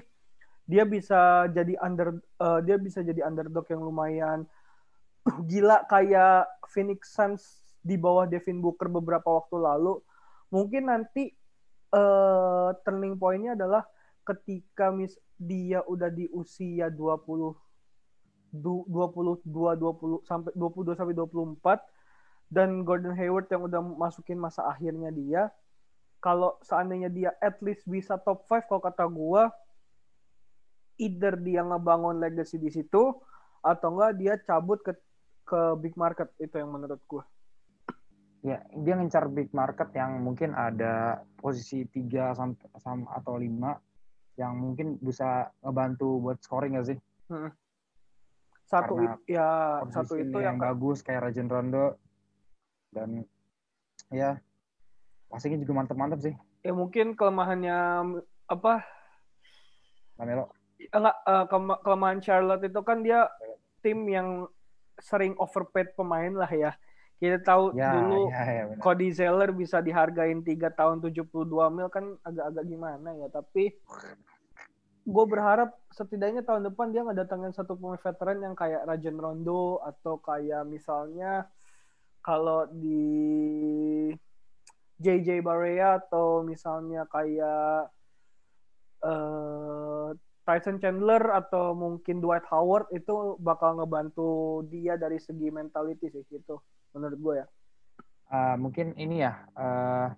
dia 0.65 0.85
bisa 0.85 1.49
jadi 1.49 1.81
under 1.81 2.21
eh, 2.21 2.61
dia 2.61 2.77
bisa 2.77 3.01
jadi 3.01 3.25
underdog 3.25 3.65
yang 3.69 3.81
lumayan 3.81 4.45
gila 5.49 5.85
kayak 5.85 6.45
Phoenix 6.69 7.09
Suns 7.09 7.45
di 7.81 7.97
bawah 7.97 8.29
Devin 8.29 8.61
Booker 8.61 8.89
beberapa 8.89 9.25
waktu 9.33 9.57
lalu. 9.57 9.97
Mungkin 10.49 10.89
nanti 10.89 11.33
eh 11.89 12.69
turning 12.85 13.17
point-nya 13.17 13.57
adalah 13.57 13.85
ketika 14.29 14.93
mis 14.93 15.17
dia 15.41 15.81
udah 15.89 16.13
di 16.13 16.29
usia 16.35 16.93
20 16.93 17.57
du- 18.53 18.85
22 18.89 19.77
20 19.77 20.21
sampai 20.25 20.53
22 20.53 20.99
sampai 20.99 21.15
24 21.17 21.81
dan 22.49 22.85
Gordon 22.85 23.13
Hayward 23.17 23.49
yang 23.53 23.69
udah 23.69 23.81
masukin 23.81 24.41
masa 24.41 24.65
akhirnya 24.69 25.13
dia 25.13 25.53
kalau 26.19 26.59
seandainya 26.65 27.09
dia 27.09 27.31
at 27.39 27.61
least 27.63 27.87
bisa 27.87 28.19
top 28.21 28.45
5 28.49 28.67
kalau 28.67 28.83
kata 28.83 29.05
gua 29.07 29.53
either 30.99 31.39
dia 31.39 31.63
ngebangun 31.63 32.19
legacy 32.19 32.59
di 32.59 32.69
situ 32.75 33.15
atau 33.63 33.89
enggak 33.95 34.13
dia 34.19 34.35
cabut 34.43 34.83
ke 34.83 34.93
ke 35.49 35.61
big 35.81 35.95
market 35.97 36.29
itu 36.37 36.61
yang 36.61 36.69
menurut 36.69 37.01
gua. 37.09 37.25
Ya, 38.47 38.63
dia 38.71 38.95
ngincar 38.95 39.27
big 39.35 39.51
market 39.51 39.91
yang 39.99 40.23
mungkin 40.23 40.55
ada 40.55 41.27
posisi 41.43 41.83
3 41.91 42.39
sampai 42.39 42.71
sam- 42.79 43.11
atau 43.11 43.35
5 43.35 43.83
yang 44.39 44.55
mungkin 44.55 44.95
bisa 45.03 45.51
ngebantu 45.59 46.23
buat 46.23 46.39
scoring 46.39 46.79
gak 46.79 46.95
sih? 46.95 46.99
Satu 48.63 48.95
Karena 48.95 49.19
ya 49.27 49.49
satu 49.91 50.15
itu 50.15 50.39
yang 50.39 50.55
yang 50.55 50.57
bagus 50.63 51.03
kayak 51.03 51.27
Rajon 51.27 51.51
Rondo 51.51 51.99
dan 52.95 53.27
ya 54.13 54.39
passingnya 55.29 55.61
juga 55.61 55.85
mantep-mantep 55.85 56.21
sih 56.25 56.35
ya 56.65 56.73
mungkin 56.73 57.13
kelemahannya 57.13 57.77
apa 58.49 58.85
Lamelo. 60.19 60.51
enggak 60.79 61.17
eh, 61.27 61.45
kema- 61.47 61.81
kelemahan 61.85 62.21
Charlotte 62.23 62.65
itu 62.67 62.81
kan 62.83 63.03
dia 63.03 63.29
tim 63.83 64.03
yang 64.09 64.49
sering 64.99 65.35
overpaid 65.39 65.95
pemain 65.95 66.35
lah 66.35 66.51
ya. 66.51 66.75
Kita 67.19 67.43
tahu 67.43 67.75
Ya, 67.75 67.99
dulu 67.99 68.31
ya, 68.31 68.43
ya 68.47 68.65
benar. 68.71 68.83
Cody 68.83 69.09
Zeller 69.11 69.51
bisa 69.51 69.83
dihargain 69.83 70.47
3 70.47 70.71
tahun 70.71 71.03
72 71.03 71.51
mil 71.75 71.91
kan 71.91 72.15
agak-agak 72.23 72.65
gimana 72.71 73.11
ya. 73.19 73.27
Tapi 73.27 73.75
gue 75.09 75.25
berharap 75.27 75.75
setidaknya 75.91 76.47
tahun 76.47 76.71
depan 76.71 76.95
dia 76.95 77.03
ngedatangin 77.03 77.51
satu 77.51 77.75
pemain 77.75 77.99
veteran 77.99 78.39
yang 78.45 78.55
kayak 78.55 78.87
Rajon 78.87 79.19
Rondo 79.19 79.83
atau 79.83 80.21
kayak 80.23 80.63
misalnya 80.69 81.49
kalau 82.23 82.69
di 82.71 84.13
JJ 85.01 85.43
Barea 85.43 85.99
atau 85.99 86.47
misalnya 86.47 87.09
kayak 87.11 87.89
eh 89.03 90.09
Tyson 90.49 90.81
Chandler 90.81 91.21
atau 91.37 91.77
mungkin 91.77 92.25
Dwight 92.25 92.49
Howard 92.49 92.89
itu 92.97 93.37
bakal 93.37 93.77
ngebantu 93.77 94.65
dia 94.73 94.97
dari 94.97 95.21
segi 95.21 95.53
mentality 95.53 96.09
sih 96.09 96.25
gitu 96.25 96.57
menurut 96.93 97.19
gue 97.19 97.35
ya. 97.43 97.47
Eh, 98.29 98.57
mungkin 98.61 98.93
ini 99.01 99.25
ya 99.25 99.33
eh, 99.57 100.09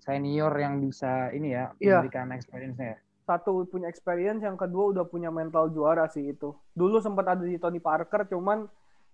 senior 0.00 0.52
yang 0.56 0.80
bisa 0.80 1.28
ini 1.30 1.52
ya 1.52 1.72
Iya. 1.76 2.00
memberikan 2.00 2.32
experience-nya 2.32 2.96
ya. 2.96 2.98
Satu 3.28 3.62
punya 3.68 3.86
experience, 3.86 4.42
yang 4.42 4.58
kedua 4.58 4.90
udah 4.90 5.04
punya 5.06 5.30
mental 5.30 5.70
juara 5.70 6.08
sih 6.10 6.34
itu. 6.34 6.50
Dulu 6.74 6.98
sempat 6.98 7.30
ada 7.36 7.44
di 7.46 7.60
Tony 7.60 7.78
Parker, 7.78 8.26
cuman 8.26 8.66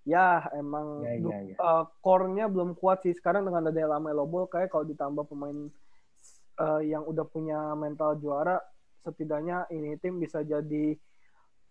ya 0.07 0.47
emang 0.55 1.03
du- 1.21 1.35
ya, 1.35 1.53
ya. 1.53 1.57
eh, 1.59 1.85
core-nya 2.01 2.47
belum 2.49 2.79
kuat 2.79 3.03
sih. 3.05 3.13
Sekarang 3.13 3.45
dengan 3.45 3.67
ada 3.67 3.77
Lamelo 3.77 4.25
Ball 4.25 4.47
kayak 4.47 4.71
kalau 4.73 4.87
ditambah 4.87 5.27
pemain 5.27 5.69
eh, 6.57 6.83
yang 6.89 7.05
udah 7.05 7.27
punya 7.29 7.75
mental 7.77 8.17
juara, 8.17 8.57
setidaknya 9.05 9.69
ini 9.69 9.99
tim 10.01 10.17
bisa 10.17 10.41
jadi 10.41 10.97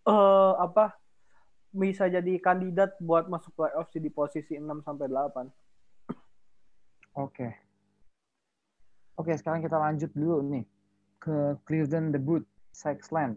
eh 0.06 0.54
apa? 0.62 0.93
Bisa 1.75 2.07
jadi 2.07 2.39
kandidat 2.39 2.95
buat 3.03 3.27
masuk 3.27 3.51
playoff 3.51 3.91
sih 3.91 3.99
di 3.99 4.07
posisi 4.07 4.55
6 4.55 4.63
sampai 4.79 5.11
8. 5.11 5.51
Oke. 7.19 7.51
Oke, 9.19 9.31
sekarang 9.35 9.59
kita 9.59 9.75
lanjut 9.75 10.11
dulu 10.15 10.39
nih 10.55 10.63
ke 11.19 11.59
Cleveland 11.67 12.15
debut 12.15 12.43
Sexland, 12.71 13.35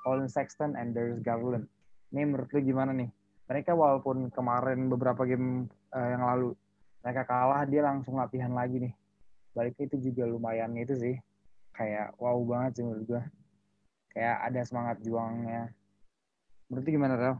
Colin 0.00 0.32
Sexton 0.32 0.76
and 0.80 0.96
Darius 0.96 1.20
Garland. 1.20 1.68
Ini 2.12 2.24
menurut 2.24 2.48
lu 2.52 2.60
gimana 2.64 2.96
nih? 2.96 3.12
Mereka 3.52 3.76
walaupun 3.76 4.32
kemarin 4.32 4.88
beberapa 4.88 5.28
game 5.28 5.68
eh, 5.92 6.08
yang 6.16 6.24
lalu 6.24 6.56
mereka 7.04 7.28
kalah, 7.28 7.68
dia 7.68 7.84
langsung 7.84 8.16
latihan 8.16 8.52
lagi 8.56 8.80
nih. 8.80 8.94
Balik 9.52 9.76
itu 9.76 10.00
juga 10.00 10.24
lumayan 10.24 10.72
itu 10.80 10.96
sih. 10.96 11.16
Kayak 11.76 12.16
wow 12.16 12.40
banget 12.48 12.80
sih 12.80 12.84
menurut 12.84 13.04
gua. 13.04 13.22
Kayak 14.08 14.36
ada 14.40 14.60
semangat 14.64 14.96
juangnya. 15.04 15.68
Menurut 16.72 16.86
gimana, 16.88 17.14
Rel? 17.20 17.36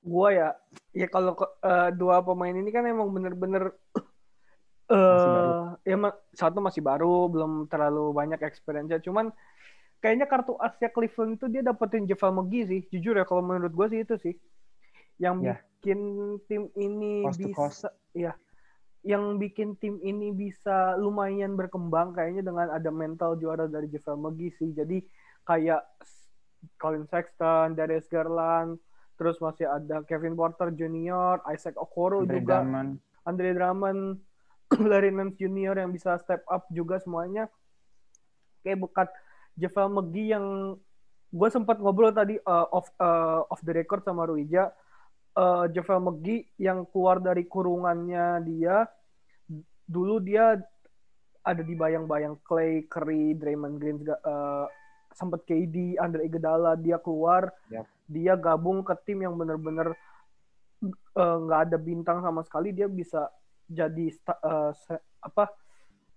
Gua 0.00 0.28
ya 0.30 0.48
ya 0.94 1.06
kalau 1.06 1.34
eh, 1.62 1.90
dua 1.94 2.22
pemain 2.22 2.54
ini 2.54 2.70
kan 2.70 2.86
emang 2.86 3.10
bener-bener 3.10 3.74
eh 4.94 5.62
ya 5.84 5.96
satu 6.32 6.64
masih 6.64 6.80
baru 6.80 7.28
belum 7.28 7.68
terlalu 7.68 8.14
banyak 8.16 8.40
experience 8.40 8.88
cuman 9.04 9.28
kayaknya 10.00 10.24
kartu 10.24 10.56
asnya 10.56 10.88
Cleveland 10.88 11.36
itu 11.36 11.46
dia 11.50 11.60
dapetin 11.60 12.06
Javal 12.08 12.40
McGee 12.40 12.64
sih 12.64 12.80
jujur 12.88 13.18
ya 13.18 13.26
kalau 13.28 13.44
menurut 13.44 13.74
gua 13.74 13.90
sih 13.90 14.00
itu 14.00 14.16
sih 14.16 14.34
yang 15.18 15.42
Ya. 15.42 15.58
bikin 15.82 15.98
tim 16.46 16.70
ini 16.78 17.26
Cost 17.26 17.38
to 17.38 17.48
cost. 17.52 17.70
bisa 17.84 17.88
ya 18.14 18.32
yang 19.02 19.38
bikin 19.38 19.74
tim 19.78 19.98
ini 20.00 20.30
bisa 20.30 20.94
lumayan 20.96 21.54
berkembang 21.54 22.14
kayaknya 22.14 22.42
dengan 22.42 22.66
ada 22.70 22.90
mental 22.90 23.34
juara 23.36 23.66
dari 23.66 23.90
Javal 23.90 24.18
McGee 24.18 24.54
sih 24.56 24.70
jadi 24.72 25.02
kayak 25.44 25.82
Colin 26.74 27.06
Sexton, 27.06 27.78
Darius 27.78 28.10
Garland, 28.10 28.82
terus 29.18 29.36
masih 29.42 29.66
ada 29.66 30.06
Kevin 30.06 30.38
Porter 30.38 30.70
Jr., 30.70 31.42
Isaac 31.50 31.74
Okoro 31.74 32.22
Andre 32.22 32.38
juga, 32.38 32.62
Drummond. 32.62 32.90
Andre 33.26 33.50
Drummond, 33.52 34.00
Larry 34.90 35.10
Nance 35.10 35.36
Jr. 35.36 35.74
yang 35.82 35.90
bisa 35.90 36.16
step 36.22 36.46
up 36.46 36.70
juga 36.70 37.02
semuanya. 37.02 37.50
Kayak 38.62 38.78
bukat 38.86 39.08
Javel 39.58 39.90
McGee 39.90 40.30
yang 40.30 40.46
gue 41.28 41.48
sempat 41.50 41.76
ngobrol 41.82 42.14
tadi 42.14 42.40
uh, 42.40 42.66
off 42.72 42.88
uh, 42.96 43.44
off 43.50 43.60
the 43.66 43.74
record 43.74 44.06
sama 44.06 44.24
Ruija. 44.24 44.70
Uh, 45.34 45.66
Javel 45.74 45.98
McGee 45.98 46.46
yang 46.62 46.86
keluar 46.88 47.18
dari 47.18 47.44
kurungannya 47.46 48.42
dia 48.46 48.86
dulu 49.88 50.22
dia 50.22 50.58
ada 51.42 51.62
di 51.64 51.72
bayang-bayang 51.72 52.36
Clay, 52.44 52.84
Curry, 52.84 53.32
Draymond 53.32 53.80
Green, 53.80 53.96
juga, 54.04 54.20
uh, 54.20 54.68
sempat 55.16 55.48
KD, 55.48 55.96
Andre 55.96 56.28
Iguodala 56.28 56.76
dia 56.76 57.00
keluar, 57.00 57.48
Yap. 57.72 57.88
Dia 58.08 58.34
gabung 58.34 58.80
ke 58.80 58.96
tim 59.04 59.20
yang 59.20 59.36
bener-bener 59.36 59.92
uh, 61.14 61.36
nggak 61.44 61.60
ada 61.68 61.76
bintang 61.76 62.24
sama 62.24 62.40
sekali, 62.40 62.72
dia 62.72 62.88
bisa 62.88 63.28
jadi 63.68 64.08
uh, 64.40 64.72
se- 64.72 65.04
apa 65.20 65.52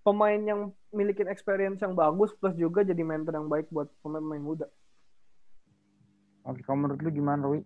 pemain 0.01 0.39
yang 0.39 0.71
milikin 0.89 1.27
experience 1.27 1.83
yang 1.83 1.93
bagus 1.93 2.31
plus 2.39 2.55
juga 2.55 2.81
jadi 2.81 3.03
mentor 3.03 3.35
yang 3.35 3.51
baik 3.51 3.67
buat 3.67 3.91
pemain-pemain 3.99 4.41
muda. 4.41 4.67
Oke, 6.47 6.63
kalau 6.65 6.87
menurut 6.87 7.03
lu 7.05 7.11
gimana, 7.13 7.43
Rui? 7.45 7.61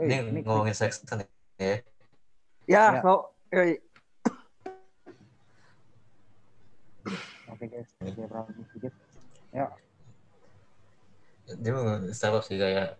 Eh, 0.00 0.08
Ini 0.08 0.40
ngomongin 0.40 0.72
Sexton 0.72 1.20
ya. 1.60 1.82
Ya, 2.64 2.84
Ya. 2.96 3.00
no, 3.04 3.36
eh, 3.52 3.82
Oke 7.52 7.68
guys, 7.68 7.90
berapa 8.00 8.48
sedikit. 8.72 8.94
Ya, 9.52 9.68
Dia 11.60 11.70
mau 11.76 11.84
step 12.10 12.32
up 12.32 12.44
sih 12.44 12.56
kayak 12.56 12.96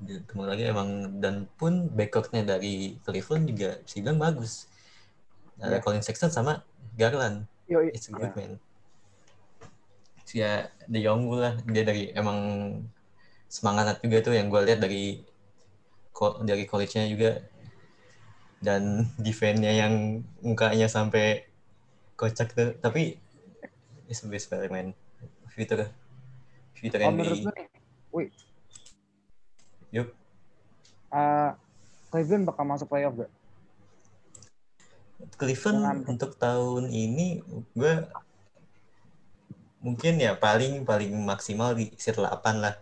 ketemu 0.00 0.42
lagi 0.48 0.64
emang 0.68 1.20
dan 1.20 1.44
pun 1.60 1.88
backcourtnya 1.92 2.44
dari 2.44 2.96
Cleveland 3.04 3.48
juga 3.52 3.80
bisa 3.84 3.94
bilang 4.00 4.20
bagus. 4.20 4.68
Ada 5.60 5.76
Iya. 5.76 5.84
Colin 5.84 6.04
Sexton 6.04 6.32
sama 6.32 6.64
Garland. 6.96 7.44
yoi. 7.68 7.92
It's 7.92 8.08
a 8.08 8.12
good 8.12 8.32
man. 8.36 8.56
So, 10.24 10.40
ya 10.40 10.70
De 10.86 11.02
Jong 11.02 11.26
lah 11.32 11.58
dia 11.66 11.82
dari 11.84 12.12
emang 12.14 12.38
semangat 13.50 13.98
juga 13.98 14.22
tuh 14.22 14.34
yang 14.38 14.46
gue 14.46 14.60
lihat 14.62 14.78
dari 14.78 15.26
dari 16.46 16.64
college-nya 16.68 17.08
juga 17.10 17.42
dan 18.60 19.04
defense-nya 19.24 19.72
yang 19.72 20.22
mukanya 20.44 20.86
sampai 20.86 21.48
kocak 22.14 22.52
tuh 22.52 22.76
tapi 22.78 23.16
it's 24.06 24.20
a 24.22 24.28
best 24.28 24.52
player 24.52 24.68
man 24.68 24.92
future 25.60 25.92
future 26.72 26.96
kalau 26.96 27.12
menurut 27.12 27.36
NBA 27.36 27.52
nih, 27.52 27.68
wih, 28.10 28.28
Yup. 29.92 30.08
eh, 31.12 31.50
Cleveland 32.08 32.44
bakal 32.48 32.64
masuk 32.64 32.88
playoff 32.88 33.14
gak? 33.14 33.30
Cleveland 35.36 35.78
Dengan- 35.84 36.04
untuk 36.08 36.32
tahun 36.36 36.88
ini 36.88 37.44
gue 37.76 37.94
mungkin 39.80 40.16
ya 40.16 40.36
paling 40.36 40.84
paling 40.84 41.12
maksimal 41.12 41.72
di 41.72 41.92
seat 41.96 42.16
8 42.16 42.60
lah. 42.60 42.74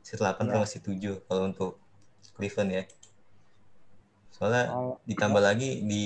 Seat 0.00 0.20
8 0.20 0.48
Ya. 0.48 0.56
atau 0.56 0.60
masih 0.64 0.80
7 0.80 1.14
kalau 1.24 1.48
untuk 1.48 1.76
Cleveland 2.36 2.72
ya. 2.72 2.82
Soalnya 4.32 4.72
Kalau 4.72 4.96
ditambah 5.04 5.42
lagi 5.44 5.80
di 5.84 6.04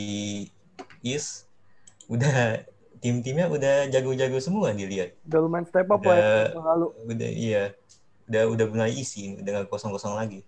East 1.02 1.46
udah 2.07 2.62
tim-timnya 2.98 3.46
udah 3.48 3.87
jago-jago 3.88 4.38
semua 4.38 4.74
dilihat. 4.74 5.14
Udah 5.24 5.38
lumayan 5.40 5.66
step 5.66 5.87
up 5.88 5.98
Udah- 5.98 6.08
lah 6.11 6.18
ya, 6.18 6.58
lalu. 6.58 6.87
Udah 7.06 7.30
iya. 7.30 7.62
Udah 8.28 8.42
udah 8.52 8.66
mulai 8.68 8.92
isi 8.92 9.38
udah 9.40 9.50
nggak 9.62 9.72
kosong-kosong 9.72 10.14
lagi. 10.14 10.44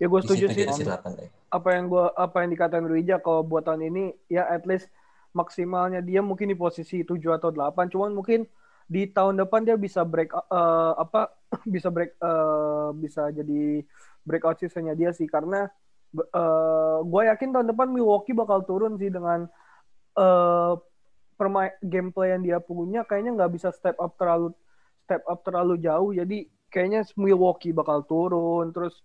Ya 0.00 0.08
gue 0.08 0.20
setuju 0.24 0.48
sih 0.48 0.64
jadi 0.64 0.72
seat 0.72 0.88
8 0.88 1.12
deh. 1.12 1.28
apa 1.50 1.68
yang 1.76 1.84
gua 1.92 2.08
apa 2.16 2.40
yang 2.40 2.56
dikatain 2.56 2.88
Ruija 2.88 3.20
kalau 3.20 3.44
buat 3.44 3.68
tahun 3.68 3.84
ini 3.92 4.16
ya 4.32 4.48
at 4.48 4.64
least 4.64 4.88
maksimalnya 5.36 6.00
dia 6.00 6.24
mungkin 6.24 6.48
di 6.48 6.56
posisi 6.56 7.04
7 7.04 7.20
atau 7.36 7.52
8 7.52 7.92
cuman 7.92 8.16
mungkin 8.16 8.48
di 8.88 9.04
tahun 9.12 9.36
depan 9.44 9.68
dia 9.68 9.76
bisa 9.76 10.00
break 10.00 10.32
eh, 10.32 10.92
apa 10.96 11.36
bisa 11.74 11.92
break 11.92 12.16
eh, 12.16 12.88
bisa 12.96 13.28
jadi 13.28 13.84
breakout 14.24 14.56
seasonnya 14.56 14.96
dia 14.96 15.12
sih 15.12 15.28
karena 15.28 15.68
gue 17.04 17.22
yakin 17.30 17.54
tahun 17.54 17.70
depan 17.70 17.86
Milwaukee 17.86 18.34
bakal 18.34 18.64
turun 18.66 18.96
sih 18.96 19.12
dengan 19.12 19.46
eh 20.16 20.72
permain 21.40 21.72
gameplay 21.80 22.36
yang 22.36 22.44
dia 22.44 22.58
punya 22.60 23.00
kayaknya 23.08 23.32
nggak 23.32 23.56
bisa 23.56 23.72
step 23.72 23.96
up 23.96 24.12
terlalu 24.20 24.52
step 25.08 25.24
up 25.24 25.40
terlalu 25.40 25.80
jauh 25.80 26.12
jadi 26.12 26.44
kayaknya 26.68 27.08
Milwaukee 27.16 27.72
bakal 27.72 28.04
turun 28.04 28.76
terus 28.76 29.00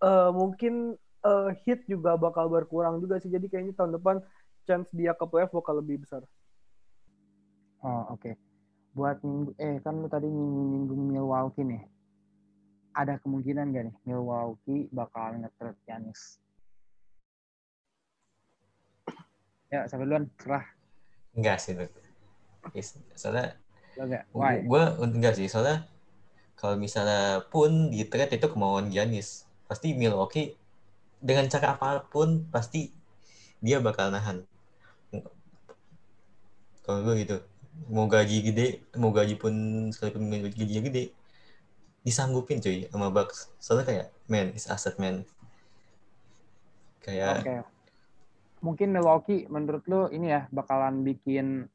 eh, 0.00 0.30
mungkin 0.32 0.96
eh, 1.20 1.50
hit 1.68 1.84
juga 1.84 2.16
bakal 2.16 2.48
berkurang 2.48 2.96
juga 3.04 3.20
sih 3.20 3.28
jadi 3.28 3.44
kayaknya 3.44 3.76
tahun 3.76 4.00
depan 4.00 4.24
chance 4.64 4.88
dia 4.96 5.12
ke 5.12 5.28
playoff 5.28 5.52
bakal 5.52 5.76
lebih 5.84 6.00
besar 6.00 6.24
Oh, 7.86 8.02
oke. 8.18 8.34
Buat 8.96 9.20
minggu 9.22 9.54
eh 9.62 9.78
kan 9.84 10.00
lu 10.00 10.08
tadi 10.10 10.26
nyinggung 10.26 11.12
Milwaukee 11.12 11.62
nih. 11.62 11.86
Ada 12.96 13.20
kemungkinan 13.22 13.70
gak 13.76 13.84
nih 13.92 13.96
Milwaukee 14.08 14.88
bakal 14.90 15.38
nge-trade 15.38 15.78
Giannis? 15.84 16.40
Ya, 19.70 19.84
sampai 19.86 20.08
duluan. 20.08 20.26
Serah. 20.40 20.75
Enggak 21.36 21.60
sih. 21.60 21.76
Soalnya 23.14 23.54
gue 24.32 24.82
enggak? 25.04 25.34
sih. 25.36 25.46
Soalnya 25.46 25.84
kalau 26.56 26.80
misalnya 26.80 27.44
pun 27.52 27.92
di 27.92 28.02
trade 28.08 28.40
itu 28.40 28.48
kemauan 28.48 28.88
Giannis. 28.88 29.44
Pasti 29.68 29.92
Milwaukee 29.92 30.56
dengan 31.20 31.46
cara 31.52 31.76
apa 31.76 32.08
pun 32.08 32.48
pasti 32.48 32.88
dia 33.60 33.78
bakal 33.78 34.08
nahan. 34.08 34.42
Kalau 36.82 37.04
gue 37.04 37.14
gitu. 37.22 37.36
Mau 37.92 38.08
gaji 38.08 38.40
gede 38.40 38.80
mau 38.96 39.12
gaji 39.12 39.36
pun 39.36 39.52
sekalipun 39.92 40.32
gajinya 40.48 40.80
gede 40.88 41.12
disanggupin 42.06 42.62
cuy 42.62 42.88
sama 42.88 43.12
Bucks. 43.12 43.52
Soalnya 43.60 43.84
kayak 43.84 44.06
man 44.32 44.48
is 44.56 44.64
asset 44.70 44.96
man. 44.96 45.28
Kayak. 47.04 47.68
Mungkin 48.66 48.90
Milwaukee 48.90 49.46
menurut 49.46 49.86
lu 49.86 50.10
ini 50.10 50.34
ya 50.34 50.50
bakalan 50.50 51.06
bikin 51.06 51.70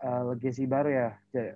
eh, 0.00 0.22
legacy 0.32 0.64
baru 0.64 0.88
ya. 0.88 1.08
Jay? 1.28 1.52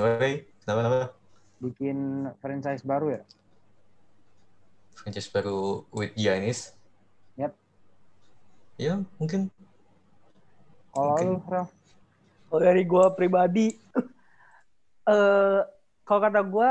Oi, 0.00 0.48
kenapa 0.64 0.80
kenapa 0.80 1.00
Bikin 1.60 1.98
franchise 2.40 2.80
baru 2.80 3.20
ya. 3.20 3.22
franchise 4.94 5.28
baru 5.28 5.84
with 5.92 6.16
Giannis 6.16 6.72
Yap. 7.36 7.52
ya 8.80 9.04
mungkin 9.20 9.52
Kalau 10.94 11.12
Oke. 11.12 11.24
lu, 11.26 11.36
kalau 12.48 12.60
dari 12.62 12.82
gue 12.86 13.06
pribadi 13.18 13.66
eh 15.12 15.60
kalau 16.06 16.20
kata 16.22 16.40
gue 16.40 16.70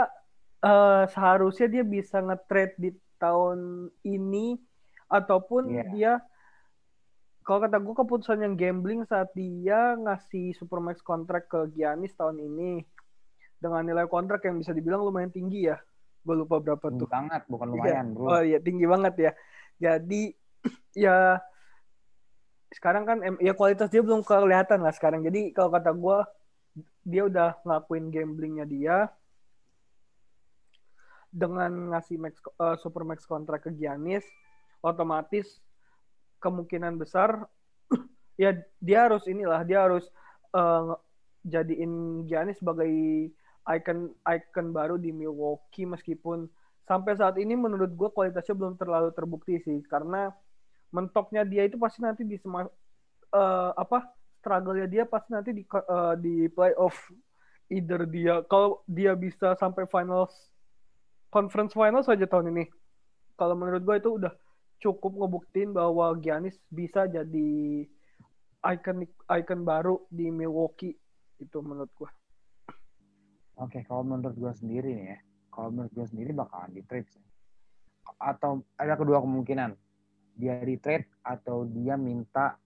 eh 0.64 1.04
seharusnya 1.12 1.68
dia 1.68 1.84
bisa 1.84 2.24
nge-trade 2.24 2.76
di 2.80 2.90
tahun 3.24 3.60
ini 4.04 4.60
ataupun 5.08 5.64
Iya. 5.72 5.84
dia 5.96 6.14
kalau 7.44 7.60
kata 7.64 7.80
gue 7.80 7.96
keputusan 7.96 8.40
yang 8.40 8.56
gambling 8.56 9.04
saat 9.08 9.32
dia 9.32 9.96
ngasih 9.96 10.56
supermax 10.56 11.00
kontrak 11.00 11.48
ke 11.48 11.72
Giannis 11.72 12.16
tahun 12.16 12.40
ini 12.40 12.84
dengan 13.60 13.84
nilai 13.84 14.08
kontrak 14.08 14.44
yang 14.44 14.60
bisa 14.60 14.76
dibilang 14.76 15.04
lumayan 15.04 15.32
tinggi 15.32 15.72
ya 15.72 15.80
gue 16.24 16.36
lupa 16.40 16.60
berapa 16.64 16.88
Tinggi 16.88 17.04
tuh 17.04 17.10
banget, 17.12 17.42
bukan 17.52 17.68
Iya. 17.68 17.76
lumayan, 17.76 18.06
bro. 18.16 18.28
Oh 18.32 18.42
iya 18.44 18.60
tinggi 18.64 18.86
banget 18.88 19.14
ya. 19.20 19.32
Jadi 19.76 20.32
ya 21.08 21.36
sekarang 22.72 23.04
kan 23.04 23.18
ya 23.44 23.54
kualitas 23.54 23.92
dia 23.92 24.00
belum 24.00 24.24
kelihatan 24.24 24.80
lah 24.82 24.96
sekarang. 24.96 25.22
Jadi 25.28 25.52
kalau 25.52 25.70
kata 25.70 25.92
gue 25.92 26.18
dia 27.04 27.28
udah 27.28 27.60
ngelakuin 27.68 28.08
gamblingnya 28.08 28.66
dia 28.66 29.12
dengan 31.34 31.90
ngasih 31.90 32.22
max 32.22 32.38
eh, 32.38 32.78
super 32.78 33.02
max 33.02 33.26
kontrak 33.26 33.66
ke 33.66 33.74
Giannis 33.74 34.24
otomatis 34.86 35.58
kemungkinan 36.38 37.02
besar 37.02 37.50
ya 38.42 38.54
dia 38.78 39.10
harus 39.10 39.26
inilah 39.26 39.66
dia 39.66 39.82
harus 39.82 40.06
nge- 40.54 41.02
jadiin 41.44 42.24
Giannis 42.30 42.62
sebagai 42.62 42.88
icon 43.64 44.12
icon 44.28 44.68
baru 44.76 44.96
di 45.00 45.12
Milwaukee 45.12 45.88
meskipun 45.88 46.48
sampai 46.84 47.16
saat 47.16 47.40
ini 47.40 47.56
menurut 47.56 47.92
gue 47.96 48.10
kualitasnya 48.12 48.56
belum 48.56 48.76
terlalu 48.76 49.10
terbukti 49.16 49.60
sih. 49.64 49.80
Karena 49.88 50.32
mentoknya 50.92 51.48
dia 51.48 51.66
itu 51.68 51.80
pasti 51.80 52.04
nanti 52.04 52.28
di 52.28 52.36
sema, 52.40 52.68
eh, 53.34 53.72
apa 53.76 54.12
struggle-nya 54.40 54.88
dia 54.88 55.04
pasti 55.08 55.32
nanti 55.32 55.52
di 55.56 55.64
eh, 55.64 56.16
di 56.20 56.48
playoff. 56.52 57.12
Either 57.72 58.04
dia 58.06 58.44
kalau 58.46 58.84
dia 58.86 59.16
bisa 59.16 59.56
sampai 59.56 59.88
finals 59.88 60.53
conference 61.34 61.74
finals 61.74 62.06
saja 62.06 62.30
tahun 62.30 62.54
ini 62.54 62.70
kalau 63.34 63.58
menurut 63.58 63.82
gue 63.82 63.96
itu 63.98 64.10
udah 64.22 64.34
cukup 64.78 65.18
ngebuktiin 65.18 65.74
bahwa 65.74 66.14
Giannis 66.22 66.62
bisa 66.70 67.10
jadi 67.10 67.50
icon 68.64 68.98
icon 69.10 69.62
baru 69.66 70.06
di 70.14 70.30
Milwaukee 70.30 70.94
itu 71.42 71.58
menurut 71.66 71.90
gue 71.98 72.12
Oke, 73.54 73.86
kalau 73.86 74.02
menurut 74.02 74.34
gue 74.34 74.50
sendiri 74.58 74.98
nih 74.98 75.08
ya, 75.14 75.18
kalau 75.54 75.70
menurut 75.70 75.94
gue 75.94 76.06
sendiri 76.10 76.34
bakalan 76.34 76.74
di 76.74 76.82
trade 76.90 77.06
sih. 77.06 77.22
Atau 78.18 78.66
ada 78.82 78.98
kedua 78.98 79.22
kemungkinan, 79.22 79.78
dia 80.34 80.58
di 80.66 80.74
trade 80.82 81.06
atau 81.22 81.62
dia 81.70 81.94
minta 81.94 82.58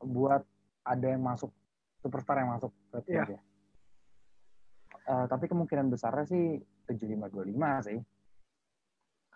buat 0.00 0.40
ada 0.88 1.04
yang 1.04 1.20
masuk 1.20 1.52
superstar 2.00 2.40
yang 2.40 2.56
masuk 2.56 2.72
ke 2.96 3.12
Iya. 3.12 3.24
dia. 3.28 3.40
Eh, 5.04 5.26
tapi 5.28 5.52
kemungkinan 5.52 5.92
besarnya 5.92 6.24
sih 6.32 6.64
75-25 6.88 7.88
sih. 7.88 7.98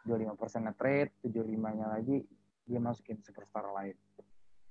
25 0.07 0.41
persen 0.41 0.65
trade, 0.73 1.13
75-nya 1.21 1.87
lagi 1.91 2.25
dia 2.65 2.81
masukin 2.81 3.21
superstar 3.21 3.65
lain. 3.73 3.97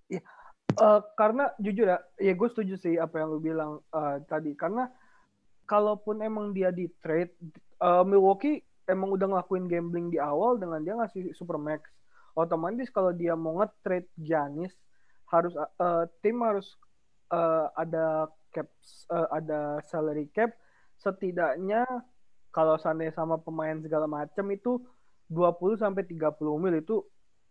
Eh, 0.10 1.02
karena 1.18 1.50
jujur 1.58 1.90
ya, 1.90 1.98
ya 2.22 2.34
gue 2.38 2.48
setuju 2.54 2.78
sih 2.78 2.96
apa 3.02 3.22
yang 3.22 3.34
lu 3.34 3.40
bilang 3.42 3.82
eh, 3.94 4.18
tadi. 4.26 4.54
Karena 4.54 4.90
kalaupun 5.66 6.22
emang 6.22 6.54
dia 6.54 6.70
di 6.70 6.90
trade, 7.02 7.34
eh, 7.82 8.04
Milwaukee 8.06 8.62
emang 8.88 9.13
udah 9.13 9.28
ngelakuin 9.28 9.68
gambling 9.68 10.08
di 10.10 10.18
awal 10.18 10.56
dengan 10.58 10.80
dia 10.82 10.96
ngasih 10.96 11.36
supermax 11.36 11.92
otomatis 12.38 12.88
kalau 12.94 13.12
dia 13.12 13.36
mau 13.36 13.60
nge-trade 13.60 14.08
Giannis 14.16 14.72
harus 15.28 15.54
eh, 15.58 16.06
tim 16.24 16.40
harus 16.40 16.80
eh, 17.34 17.68
ada 17.76 18.32
cap 18.56 18.68
eh, 19.12 19.28
ada 19.34 19.84
salary 19.84 20.32
cap 20.32 20.56
setidaknya 20.96 21.84
kalau 22.52 22.80
seandainya 22.80 23.14
sama 23.14 23.38
pemain 23.38 23.78
segala 23.80 24.10
macam 24.10 24.46
itu 24.50 24.82
20 25.30 25.78
sampai 25.78 26.08
30 26.08 26.34
mil 26.58 26.76
itu 26.80 27.04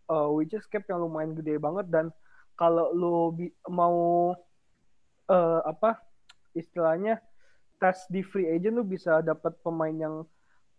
eh, 0.09 0.29
which 0.33 0.53
is 0.57 0.65
cap 0.67 0.83
yang 0.89 1.05
lumayan 1.05 1.37
gede 1.37 1.61
banget. 1.61 1.87
Dan 1.89 2.09
kalau 2.57 2.91
lu 2.93 3.37
mau 3.69 4.33
eh, 5.29 5.61
apa 5.63 6.01
istilahnya 6.57 7.21
tes 7.77 8.09
di 8.09 8.25
free 8.25 8.49
agent 8.49 8.73
lu 8.73 8.85
bisa 8.85 9.21
dapat 9.21 9.53
pemain 9.61 9.93
yang 9.93 10.15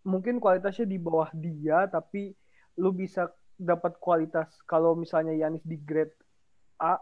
mungkin 0.03 0.43
kualitasnya 0.43 0.91
di 0.91 0.99
bawah 0.99 1.31
dia 1.31 1.87
tapi 1.87 2.35
lu 2.79 2.91
bisa 2.91 3.31
dapat 3.59 3.99
kualitas. 4.03 4.51
Kalau 4.67 4.99
misalnya 4.99 5.35
Yanis 5.35 5.63
di 5.63 5.79
grade 5.79 6.15
A 6.83 6.99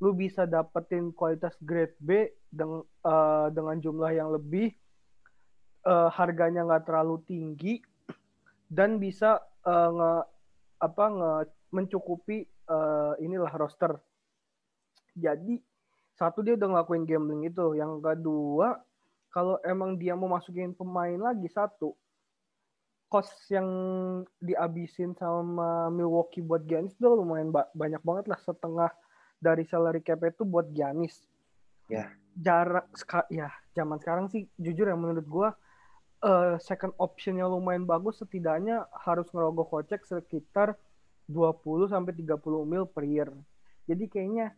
lu 0.00 0.16
bisa 0.16 0.48
dapetin 0.48 1.12
kualitas 1.12 1.52
grade 1.60 1.94
B 2.00 2.30
dengan 2.48 2.86
eh, 2.86 3.46
dengan 3.52 3.76
jumlah 3.82 4.10
yang 4.14 4.30
lebih 4.32 4.72
eh, 5.86 6.08
harganya 6.12 6.66
nggak 6.66 6.84
terlalu 6.88 7.22
tinggi 7.24 7.80
dan 8.70 9.00
bisa 9.00 9.40
eh, 9.66 9.90
nge 9.90 10.12
apa 10.80 11.04
nge 11.12 11.32
mencukupi 11.70 12.44
eh, 12.46 13.12
inilah 13.22 13.52
roster 13.56 13.96
jadi 15.14 15.60
satu 16.16 16.44
dia 16.44 16.56
udah 16.56 16.68
ngelakuin 16.76 17.04
gambling 17.08 17.48
itu 17.48 17.76
yang 17.76 17.98
kedua 18.00 18.80
kalau 19.30 19.56
emang 19.62 19.94
dia 19.94 20.18
mau 20.18 20.26
masukin 20.26 20.74
pemain 20.74 21.16
lagi 21.16 21.46
satu 21.48 21.94
cost 23.10 23.34
yang 23.50 23.66
dihabisin 24.38 25.18
sama 25.18 25.90
Milwaukee 25.90 26.46
buat 26.46 26.62
Giannis 26.62 26.94
udah 27.02 27.18
lumayan 27.18 27.50
ba- 27.50 27.70
banyak 27.74 27.98
banget 28.06 28.30
lah 28.30 28.38
setengah 28.38 28.90
dari 29.42 29.66
salary 29.66 29.98
cap 29.98 30.22
itu 30.22 30.46
buat 30.46 30.70
Giannis. 30.70 31.26
Ya. 31.90 32.06
Jarak 32.38 32.86
seka- 32.94 33.26
ya 33.26 33.50
zaman 33.74 33.98
sekarang 33.98 34.30
sih 34.30 34.46
jujur 34.54 34.86
ya 34.86 34.94
menurut 34.94 35.26
gua 35.26 35.48
eh, 36.20 36.54
second 36.60 36.92
optionnya 36.96 37.48
lumayan 37.48 37.84
bagus 37.84 38.20
setidaknya 38.20 38.84
harus 38.92 39.28
ngerogoh 39.32 39.66
kocek 39.66 40.04
sekitar 40.04 40.76
20 41.24 41.86
sampai 41.86 42.12
30 42.12 42.64
mil 42.66 42.84
per 42.84 43.06
year. 43.06 43.30
Jadi 43.86 44.04
kayaknya 44.06 44.52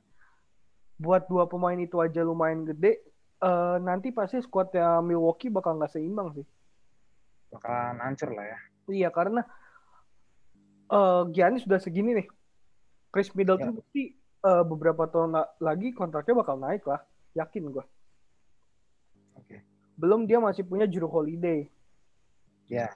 buat 0.97 1.27
dua 1.27 1.45
pemain 1.51 1.77
itu 1.77 1.99
aja 1.99 2.23
lumayan 2.23 2.67
gede. 2.67 3.03
eh, 3.43 3.77
nanti 3.83 4.15
pasti 4.15 4.39
squadnya 4.39 5.03
Milwaukee 5.03 5.51
bakal 5.51 5.75
nggak 5.75 5.91
seimbang 5.91 6.31
sih. 6.31 6.47
Bakalan 7.51 7.99
hancur 7.99 8.31
lah 8.31 8.47
ya. 8.47 8.59
Iya 8.87 9.09
karena 9.11 9.43
eh 10.87 11.23
Giannis 11.35 11.67
sudah 11.67 11.83
segini 11.83 12.23
nih. 12.23 12.29
Chris 13.11 13.35
Middleton 13.35 13.83
pasti 13.83 14.15
eh, 14.47 14.65
beberapa 14.65 15.11
tahun 15.11 15.35
la- 15.35 15.51
lagi 15.59 15.91
kontraknya 15.91 16.39
bakal 16.39 16.55
naik 16.55 16.87
lah, 16.87 17.03
yakin 17.35 17.67
gua. 17.75 17.83
Belum 20.03 20.27
dia 20.27 20.43
masih 20.43 20.67
punya 20.67 20.83
Jrue 20.91 21.07
Holiday, 21.07 21.71
Ya, 22.67 22.89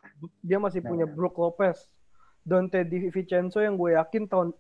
dia 0.43 0.59
masih 0.59 0.81
Nah, 0.83 0.89
punya 0.91 1.07
ya. 1.07 1.13
Brook 1.13 1.37
Lopez, 1.39 1.87
Dante 2.43 2.83
DiVincenzo 2.83 3.61
yang 3.63 3.79
gue 3.79 3.95
yakin 3.95 4.27
tahun 4.27 4.51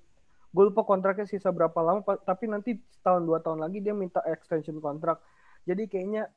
gue 0.55 0.65
lupa 0.73 0.87
kontraknya 0.89 1.29
sisa 1.29 1.53
berapa 1.53 1.77
lama, 1.83 2.01
tapi 2.25 2.49
nanti 2.49 2.81
setahun 2.95 3.25
dua 3.25 3.45
tahun 3.45 3.61
lagi 3.61 3.83
dia 3.83 3.93
minta 3.93 4.25
extension 4.25 4.79
kontrak. 4.81 5.21
Jadi 5.67 5.91
kayaknya 5.91 6.31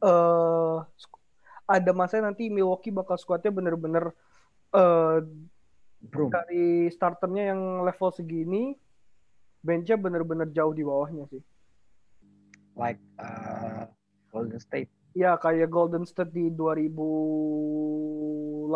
eh 0.00 0.76
sk- 0.96 1.20
ada 1.66 1.90
masa 1.92 2.22
nanti 2.22 2.48
Milwaukee 2.48 2.94
bakal 2.94 3.18
squadnya 3.18 3.50
bener-bener 3.52 4.14
eh 4.72 5.18
Bro. 6.06 6.30
dari 6.30 6.86
starternya 6.92 7.50
yang 7.56 7.82
level 7.82 8.12
segini, 8.12 8.76
benchnya 9.64 9.96
bener-bener 9.98 10.48
jauh 10.52 10.72
di 10.72 10.84
bawahnya 10.84 11.26
sih. 11.32 11.42
Like 12.76 13.00
uh, 13.16 13.88
Golden 14.32 14.60
State. 14.60 14.92
Ya 15.16 15.32
kayak 15.40 15.72
Golden 15.72 16.04
State 16.04 16.28
di 16.28 16.52
2018-19 16.52 18.68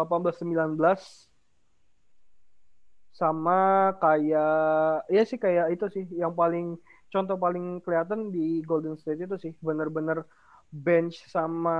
sama 3.12 3.92
kayak 4.00 5.04
ya 5.12 5.22
sih 5.28 5.36
kayak 5.36 5.76
itu 5.76 5.84
sih 5.92 6.08
yang 6.16 6.32
paling 6.32 6.80
contoh 7.12 7.36
paling 7.36 7.84
kelihatan 7.84 8.32
di 8.32 8.64
Golden 8.64 8.96
State 8.96 9.20
itu 9.20 9.36
sih 9.36 9.52
bener-bener 9.60 10.24
bench 10.72 11.28
sama 11.28 11.76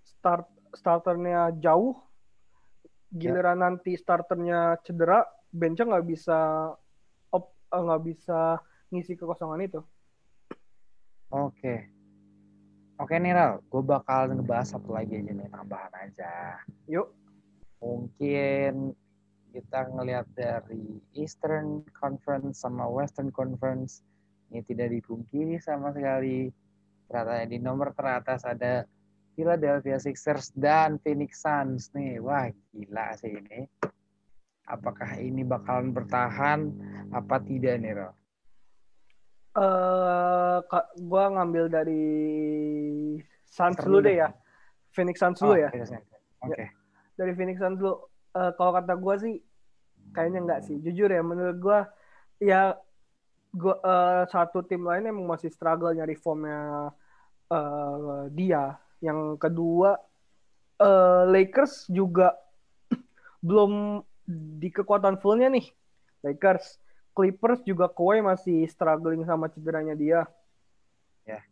start 0.00 0.48
starternya 0.72 1.52
jauh. 1.60 2.00
Giliran 3.10 3.58
nanti 3.60 3.98
starternya 3.98 4.78
cedera 4.86 5.26
benchnya 5.50 5.98
nggak 5.98 6.06
bisa 6.08 6.38
eh, 7.34 7.44
nggak 7.74 8.02
bisa 8.06 8.62
ngisi 8.88 9.18
kekosongan 9.18 9.66
itu. 9.66 9.82
Oke. 11.30 11.99
Oke 13.00 13.16
nih 13.16 13.32
Ral, 13.32 13.64
gue 13.64 13.80
bakal 13.80 14.28
ngebahas 14.28 14.76
satu 14.76 14.92
lagi 14.92 15.16
aja 15.16 15.32
nih 15.32 15.48
tambahan 15.48 15.92
aja. 16.04 16.60
yuk 16.84 17.08
Mungkin 17.80 18.92
kita 19.56 19.88
ngelihat 19.88 20.28
dari 20.36 21.00
Eastern 21.16 21.80
Conference 21.96 22.60
sama 22.60 22.84
Western 22.92 23.32
Conference 23.32 24.04
ini 24.52 24.60
tidak 24.68 24.92
dipungkiri 24.92 25.56
sama 25.64 25.96
sekali. 25.96 26.52
Ternyata 27.08 27.48
di 27.48 27.56
nomor 27.56 27.96
teratas 27.96 28.44
ada 28.44 28.84
Philadelphia 29.32 29.96
Sixers 29.96 30.52
dan 30.52 31.00
Phoenix 31.00 31.40
Suns 31.40 31.88
nih. 31.96 32.20
Wah 32.20 32.52
gila 32.76 33.16
sih 33.16 33.32
ini. 33.32 33.64
Apakah 34.68 35.16
ini 35.16 35.40
bakalan 35.40 35.96
bertahan 35.96 36.68
apa 37.16 37.40
tidak 37.48 37.80
nih 37.80 37.96
Ral? 37.96 38.19
Eh 39.50 40.58
Kak, 40.70 40.86
gua 41.02 41.24
ngambil 41.34 41.66
dari 41.66 42.06
Suns 43.50 43.78
dulu 43.82 43.98
deh 44.04 44.22
ya. 44.22 44.28
Phoenix 44.94 45.18
Suns 45.18 45.38
dulu 45.42 45.54
Oh, 45.54 45.58
ya. 45.58 45.70
Phoenix 45.74 45.90
Suns. 45.90 46.06
Oke. 46.46 46.64
Dari 47.18 47.32
Phoenix 47.34 47.56
Suns 47.58 47.78
dulu. 47.78 47.94
Eh, 48.30 48.52
kalau 48.54 48.72
kata 48.78 48.94
gua 48.94 49.18
sih 49.18 49.42
kayaknya 50.14 50.38
enggak 50.46 50.60
sih. 50.66 50.78
Jujur 50.78 51.10
ya 51.10 51.22
menurut 51.22 51.58
gua 51.58 51.78
ya 52.38 52.78
gua 53.50 53.74
eh, 53.82 54.22
satu 54.30 54.62
tim 54.62 54.86
lain 54.86 55.10
emang 55.10 55.26
masih 55.26 55.50
struggle 55.50 55.90
nyari 55.90 56.14
formnya 56.14 56.94
eh, 57.50 58.22
dia. 58.30 58.78
Yang 59.02 59.42
kedua 59.42 59.98
eh, 60.78 61.24
Lakers 61.26 61.90
juga 61.90 62.38
belum 63.46 63.98
di 64.30 64.70
kekuatan 64.70 65.18
fullnya 65.18 65.50
nih. 65.50 65.66
Lakers 66.22 66.78
Clippers 67.10 67.60
juga 67.66 67.90
Kawhi 67.90 68.22
masih 68.22 68.64
struggling 68.70 69.26
sama 69.26 69.50
cederanya 69.50 69.94
dia. 69.98 70.20
Ya. 71.26 71.42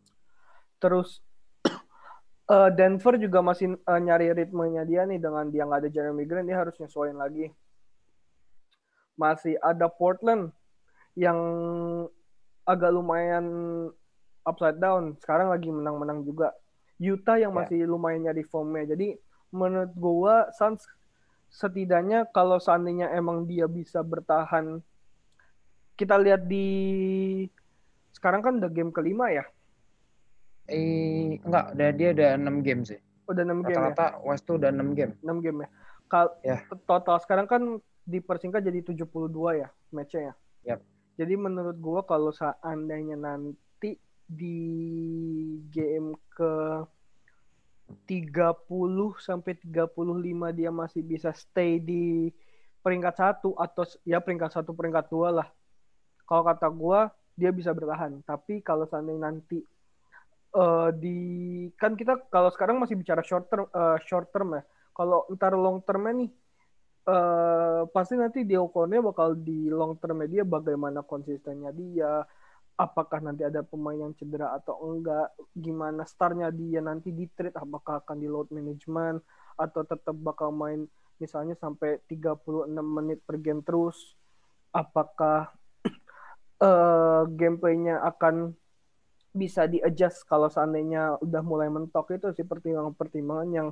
Terus 0.79 1.19
eh, 2.53 2.69
Denver 2.73 3.15
juga 3.19 3.39
masih 3.43 3.75
eh, 3.75 3.99
nyari 4.01 4.31
ritmenya 4.33 4.83
dia 4.87 5.03
nih 5.03 5.19
dengan 5.19 5.51
dia 5.51 5.67
nggak 5.67 5.79
ada 5.85 5.89
Jeremy 5.91 6.23
Grant 6.25 6.47
dia 6.47 6.57
harus 6.57 6.75
nyesuaiin 6.79 7.19
lagi. 7.19 7.51
Masih 9.19 9.59
ada 9.59 9.91
Portland 9.91 10.55
yang 11.19 11.35
agak 12.63 12.91
lumayan 12.95 13.45
upside 14.47 14.79
down. 14.79 15.19
Sekarang 15.19 15.51
lagi 15.51 15.67
menang-menang 15.67 16.23
juga. 16.23 16.55
Utah 16.99 17.35
yang 17.39 17.51
Ya. 17.55 17.63
masih 17.63 17.79
lumayan 17.87 18.27
nyari 18.27 18.43
formnya. 18.47 18.95
Jadi 18.95 19.15
menurut 19.51 19.91
gua 19.95 20.47
Suns 20.55 20.87
setidaknya 21.49 22.29
kalau 22.29 22.61
seandainya 22.61 23.09
emang 23.11 23.43
dia 23.49 23.65
bisa 23.65 23.99
bertahan 24.05 24.79
kita 25.99 26.15
lihat 26.15 26.47
di 26.47 26.67
sekarang 28.09 28.39
kan 28.39 28.55
udah 28.57 28.71
game 28.71 28.89
kelima 28.89 29.27
ya 29.29 29.43
Eh, 30.69 31.41
enggak, 31.41 31.73
udah 31.73 31.89
dia 31.91 32.09
udah 32.13 32.29
6 32.37 32.61
game 32.61 32.81
sih. 32.85 32.99
udah 33.25 33.41
6 33.41 33.65
game 33.65 33.73
ya 33.73 33.89
Rata-rata 33.89 34.07
West 34.21 34.45
tuh 34.45 34.55
udah 34.55 34.69
6 34.69 34.93
game. 34.93 35.13
6 35.19 35.41
game 35.41 35.57
ya 35.61 35.69
Kal 36.05 36.27
Ya. 36.41 36.61
total 36.85 37.17
sekarang 37.19 37.45
kan 37.45 37.61
dipersingkat 38.03 38.61
jadi 38.61 38.81
72 38.81 39.09
ya 39.55 39.69
matchnya 39.89 40.21
ya 40.21 40.33
Yap. 40.65 40.79
jadi 41.15 41.33
menurut 41.35 41.77
gua 41.77 42.01
kalau 42.01 42.29
seandainya 42.29 43.13
nanti 43.13 43.97
di 44.25 44.57
game 45.67 46.13
ke 46.31 46.85
30 48.05 48.29
sampai 49.17 49.53
35 49.57 49.89
dia 50.51 50.69
masih 50.69 51.01
bisa 51.01 51.33
stay 51.33 51.77
di 51.77 52.29
peringkat 52.79 53.15
satu 53.15 53.53
atau 53.53 53.83
ya 54.03 54.17
peringkat 54.17 54.49
satu 54.51 54.73
peringkat 54.73 55.09
dua 55.09 55.29
lah 55.33 55.47
kalau 56.29 56.45
kata 56.45 56.69
gua 56.69 57.09
dia 57.33 57.49
bisa 57.49 57.73
bertahan. 57.73 58.21
Tapi 58.21 58.61
kalau 58.61 58.85
seandainya 58.85 59.33
nanti 59.33 59.57
eh, 60.53 60.89
di 60.93 61.17
kan 61.73 61.97
kita 61.97 62.29
kalau 62.29 62.53
sekarang 62.53 62.77
masih 62.77 62.93
bicara 62.93 63.25
short 63.25 63.49
term 63.49 63.65
eh, 63.65 63.97
short 64.05 64.29
term 64.29 64.61
ya. 64.61 64.63
Kalau 64.93 65.25
ntar 65.33 65.57
long 65.57 65.81
termnya 65.81 66.13
nih 66.21 66.31
eh 67.09 67.81
pasti 67.89 68.13
nanti 68.13 68.45
diukurnya 68.45 69.01
bakal 69.01 69.33
di 69.33 69.71
long 69.71 69.97
termnya 69.97 70.29
dia 70.29 70.43
bagaimana 70.45 71.01
konsistennya 71.01 71.73
dia 71.73 72.21
apakah 72.77 73.19
nanti 73.19 73.41
ada 73.43 73.65
pemain 73.65 73.97
yang 73.97 74.13
cedera 74.13 74.53
atau 74.53 74.77
enggak 74.85 75.33
gimana 75.57 76.05
startnya 76.05 76.53
dia 76.53 76.79
nanti 76.79 77.09
di 77.09 77.25
trade 77.33 77.57
apakah 77.57 78.03
akan 78.05 78.17
di 78.21 78.27
load 78.29 78.53
management 78.53 79.25
atau 79.57 79.81
tetap 79.83 80.13
bakal 80.21 80.53
main 80.53 80.85
misalnya 81.17 81.57
sampai 81.57 81.99
36 82.07 82.69
menit 82.79 83.19
per 83.25 83.35
game 83.41 83.59
terus 83.65 84.15
apakah 84.71 85.51
eh 86.59 87.21
gameplaynya 87.39 88.03
akan 88.03 88.53
bisa 89.31 89.69
di-adjust 89.69 90.25
kalau 90.25 90.49
seandainya 90.49 91.15
udah 91.21 91.41
mulai 91.45 91.69
mentok 91.69 92.17
itu 92.17 92.33
sih 92.33 92.43
pertimbangan-pertimbangan 92.43 93.49
yang 93.53 93.67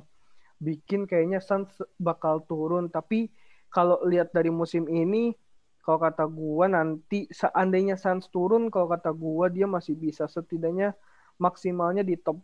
bikin 0.62 1.06
kayaknya 1.06 1.42
Suns 1.42 1.70
bakal 1.98 2.42
turun. 2.46 2.90
Tapi 2.90 3.30
kalau 3.70 4.00
lihat 4.06 4.32
dari 4.32 4.48
musim 4.48 4.86
ini 4.88 5.34
kalau 5.82 5.98
kata 6.00 6.24
gua 6.28 6.66
nanti 6.70 7.26
seandainya 7.32 7.96
Suns 7.98 8.28
turun 8.30 8.70
kalau 8.72 8.86
kata 8.90 9.10
gua 9.12 9.50
dia 9.50 9.66
masih 9.66 9.94
bisa 9.98 10.24
setidaknya 10.30 10.94
maksimalnya 11.38 12.02
di 12.02 12.18
top 12.18 12.42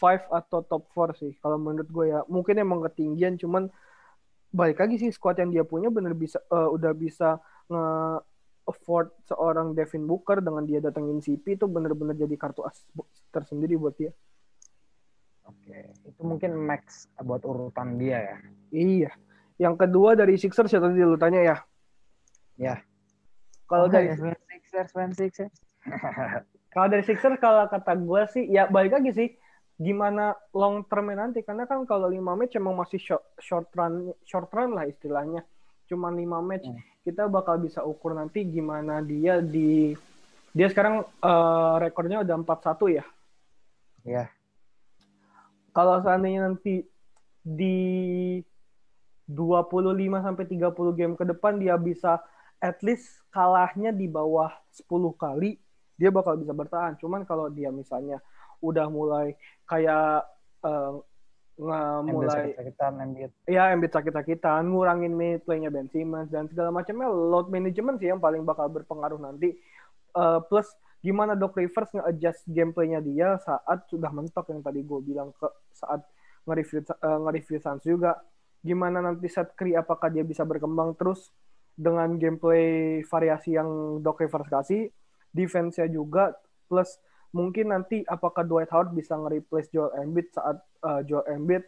5 0.00 0.32
atau 0.32 0.64
top 0.64 0.82
4 0.96 1.12
sih 1.20 1.32
kalau 1.44 1.60
menurut 1.60 1.88
gue 1.92 2.06
ya. 2.08 2.20
Mungkin 2.26 2.56
emang 2.56 2.80
ketinggian 2.88 3.36
cuman 3.36 3.68
balik 4.50 4.82
lagi 4.82 4.98
sih 4.98 5.10
squad 5.14 5.38
yang 5.38 5.52
dia 5.54 5.62
punya 5.62 5.92
bener 5.92 6.16
bisa 6.16 6.42
eh, 6.50 6.68
udah 6.74 6.92
bisa 6.96 7.38
nge 7.70 7.84
afford 8.70 9.10
seorang 9.26 9.74
Devin 9.74 10.06
Booker 10.06 10.38
dengan 10.38 10.62
dia 10.62 10.78
datengin 10.78 11.18
CP 11.18 11.58
itu 11.58 11.66
bener-bener 11.66 12.14
jadi 12.14 12.38
kartu 12.38 12.62
as 12.62 12.86
tersendiri 13.34 13.74
buat 13.74 13.98
dia. 13.98 14.14
Oke, 15.50 15.90
itu 16.06 16.22
mungkin 16.22 16.54
max 16.54 17.10
buat 17.18 17.42
urutan 17.42 17.98
dia 17.98 18.22
ya. 18.22 18.36
Iya. 18.70 19.10
Yang 19.58 19.74
kedua 19.86 20.14
dari 20.14 20.38
Sixers 20.38 20.70
ya 20.70 20.78
tadi 20.78 21.02
lu 21.02 21.18
tanya 21.18 21.42
ya. 21.42 21.56
Ya. 22.54 22.74
Kalau 23.66 23.90
Oke, 23.90 23.98
dari 23.98 24.14
Sixers, 24.14 24.88
Sven 24.94 25.12
Sixers. 25.12 25.54
kalau 26.74 26.86
dari 26.86 27.02
Sixers 27.02 27.36
kalau 27.42 27.66
kata 27.66 27.98
gue 27.98 28.22
sih 28.30 28.44
ya 28.46 28.70
balik 28.70 28.94
lagi 28.94 29.10
sih 29.10 29.28
gimana 29.80 30.36
long 30.52 30.84
termnya 30.86 31.24
nanti 31.24 31.40
karena 31.40 31.64
kan 31.64 31.88
kalau 31.88 32.12
5 32.12 32.20
match 32.20 32.54
emang 32.60 32.76
masih 32.76 33.00
short, 33.00 33.24
short 33.40 33.72
run 33.74 34.12
short 34.22 34.52
run 34.54 34.76
lah 34.76 34.86
istilahnya. 34.86 35.42
Cuman 35.90 36.14
5 36.14 36.40
match 36.46 36.66
Hmm. 36.70 36.89
Kita 37.04 37.26
bakal 37.26 37.56
bisa 37.60 37.80
ukur 37.80 38.12
nanti 38.12 38.44
gimana 38.44 39.00
dia 39.00 39.40
di 39.40 39.96
dia 40.52 40.66
sekarang 40.68 41.06
eh, 41.06 41.74
rekornya 41.80 42.20
udah 42.26 42.36
4-1 42.42 42.98
ya. 42.98 43.04
Ya. 44.00 44.24
kalau 45.76 46.00
seandainya 46.00 46.48
nanti 46.48 46.88
di 47.44 48.40
25 49.28 50.24
sampai 50.24 50.44
30 50.48 50.98
game 50.98 51.14
ke 51.14 51.24
depan 51.28 51.60
dia 51.60 51.76
bisa 51.76 52.18
at 52.60 52.80
least 52.84 53.24
kalahnya 53.32 53.90
di 53.90 54.04
bawah 54.04 54.52
10 54.74 54.90
kali, 55.16 55.56
dia 55.96 56.12
bakal 56.12 56.36
bisa 56.36 56.52
bertahan. 56.52 56.98
Cuman 57.00 57.24
kalau 57.24 57.48
dia 57.48 57.72
misalnya 57.72 58.20
udah 58.60 58.86
mulai 58.92 59.36
kayak 59.64 60.28
eh, 60.64 60.94
nge- 61.60 62.02
mulai 62.08 62.56
Kita 62.56 62.88
Embiid. 62.88 63.30
ya 63.44 63.68
Embiid 63.70 63.92
sakit-sakitan, 63.92 64.64
ngurangin 64.64 65.12
minute 65.12 65.44
play-nya 65.44 65.68
Ben 65.68 65.92
Simmons 65.92 66.32
dan 66.32 66.48
segala 66.48 66.72
macamnya 66.72 67.12
load 67.12 67.52
management 67.52 68.00
sih 68.00 68.08
yang 68.08 68.18
paling 68.18 68.42
bakal 68.42 68.72
berpengaruh 68.72 69.20
nanti. 69.20 69.52
Eh, 70.10 70.40
plus 70.48 70.66
gimana 71.04 71.36
Doc 71.36 71.56
Rivers 71.56 71.92
nge-adjust 71.92 72.48
gameplaynya 72.48 73.00
dia 73.00 73.36
saat 73.40 73.86
sudah 73.88 74.10
mentok 74.10 74.48
yang 74.50 74.60
tadi 74.60 74.80
gue 74.82 75.00
bilang 75.00 75.30
ke 75.36 75.48
saat 75.70 76.00
nge-review 76.48 76.80
eh, 76.88 77.18
nge-review 77.20 77.58
Suns 77.60 77.84
juga. 77.84 78.16
Gimana 78.60 79.00
nanti 79.00 79.28
set 79.28 79.56
Curry 79.56 79.72
apakah 79.76 80.12
dia 80.12 80.20
bisa 80.20 80.44
berkembang 80.44 80.92
terus 80.96 81.32
dengan 81.72 82.12
gameplay 82.20 83.00
variasi 83.08 83.56
yang 83.56 84.00
Doc 84.04 84.20
Rivers 84.20 84.48
kasih, 84.52 84.92
defense-nya 85.32 85.88
juga 85.88 86.36
plus 86.68 87.00
mungkin 87.30 87.70
nanti 87.70 88.02
apakah 88.06 88.42
Dwight 88.42 88.70
Howard 88.74 88.90
bisa 88.94 89.14
nge-replace 89.14 89.70
Joel 89.70 89.94
Embiid 90.02 90.34
saat 90.34 90.58
eh, 90.82 91.00
Joel 91.06 91.26
Embiid 91.30 91.64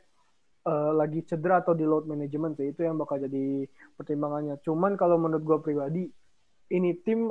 eh, 0.66 0.92
lagi 0.94 1.22
cedera 1.22 1.62
atau 1.62 1.74
di 1.74 1.86
load 1.86 2.10
management 2.10 2.58
sih 2.58 2.74
itu 2.74 2.82
yang 2.82 2.98
bakal 2.98 3.22
jadi 3.22 3.66
pertimbangannya. 3.94 4.58
Cuman 4.66 4.98
kalau 4.98 5.18
menurut 5.18 5.44
gue 5.46 5.58
pribadi 5.62 6.04
ini 6.72 6.90
tim 7.06 7.30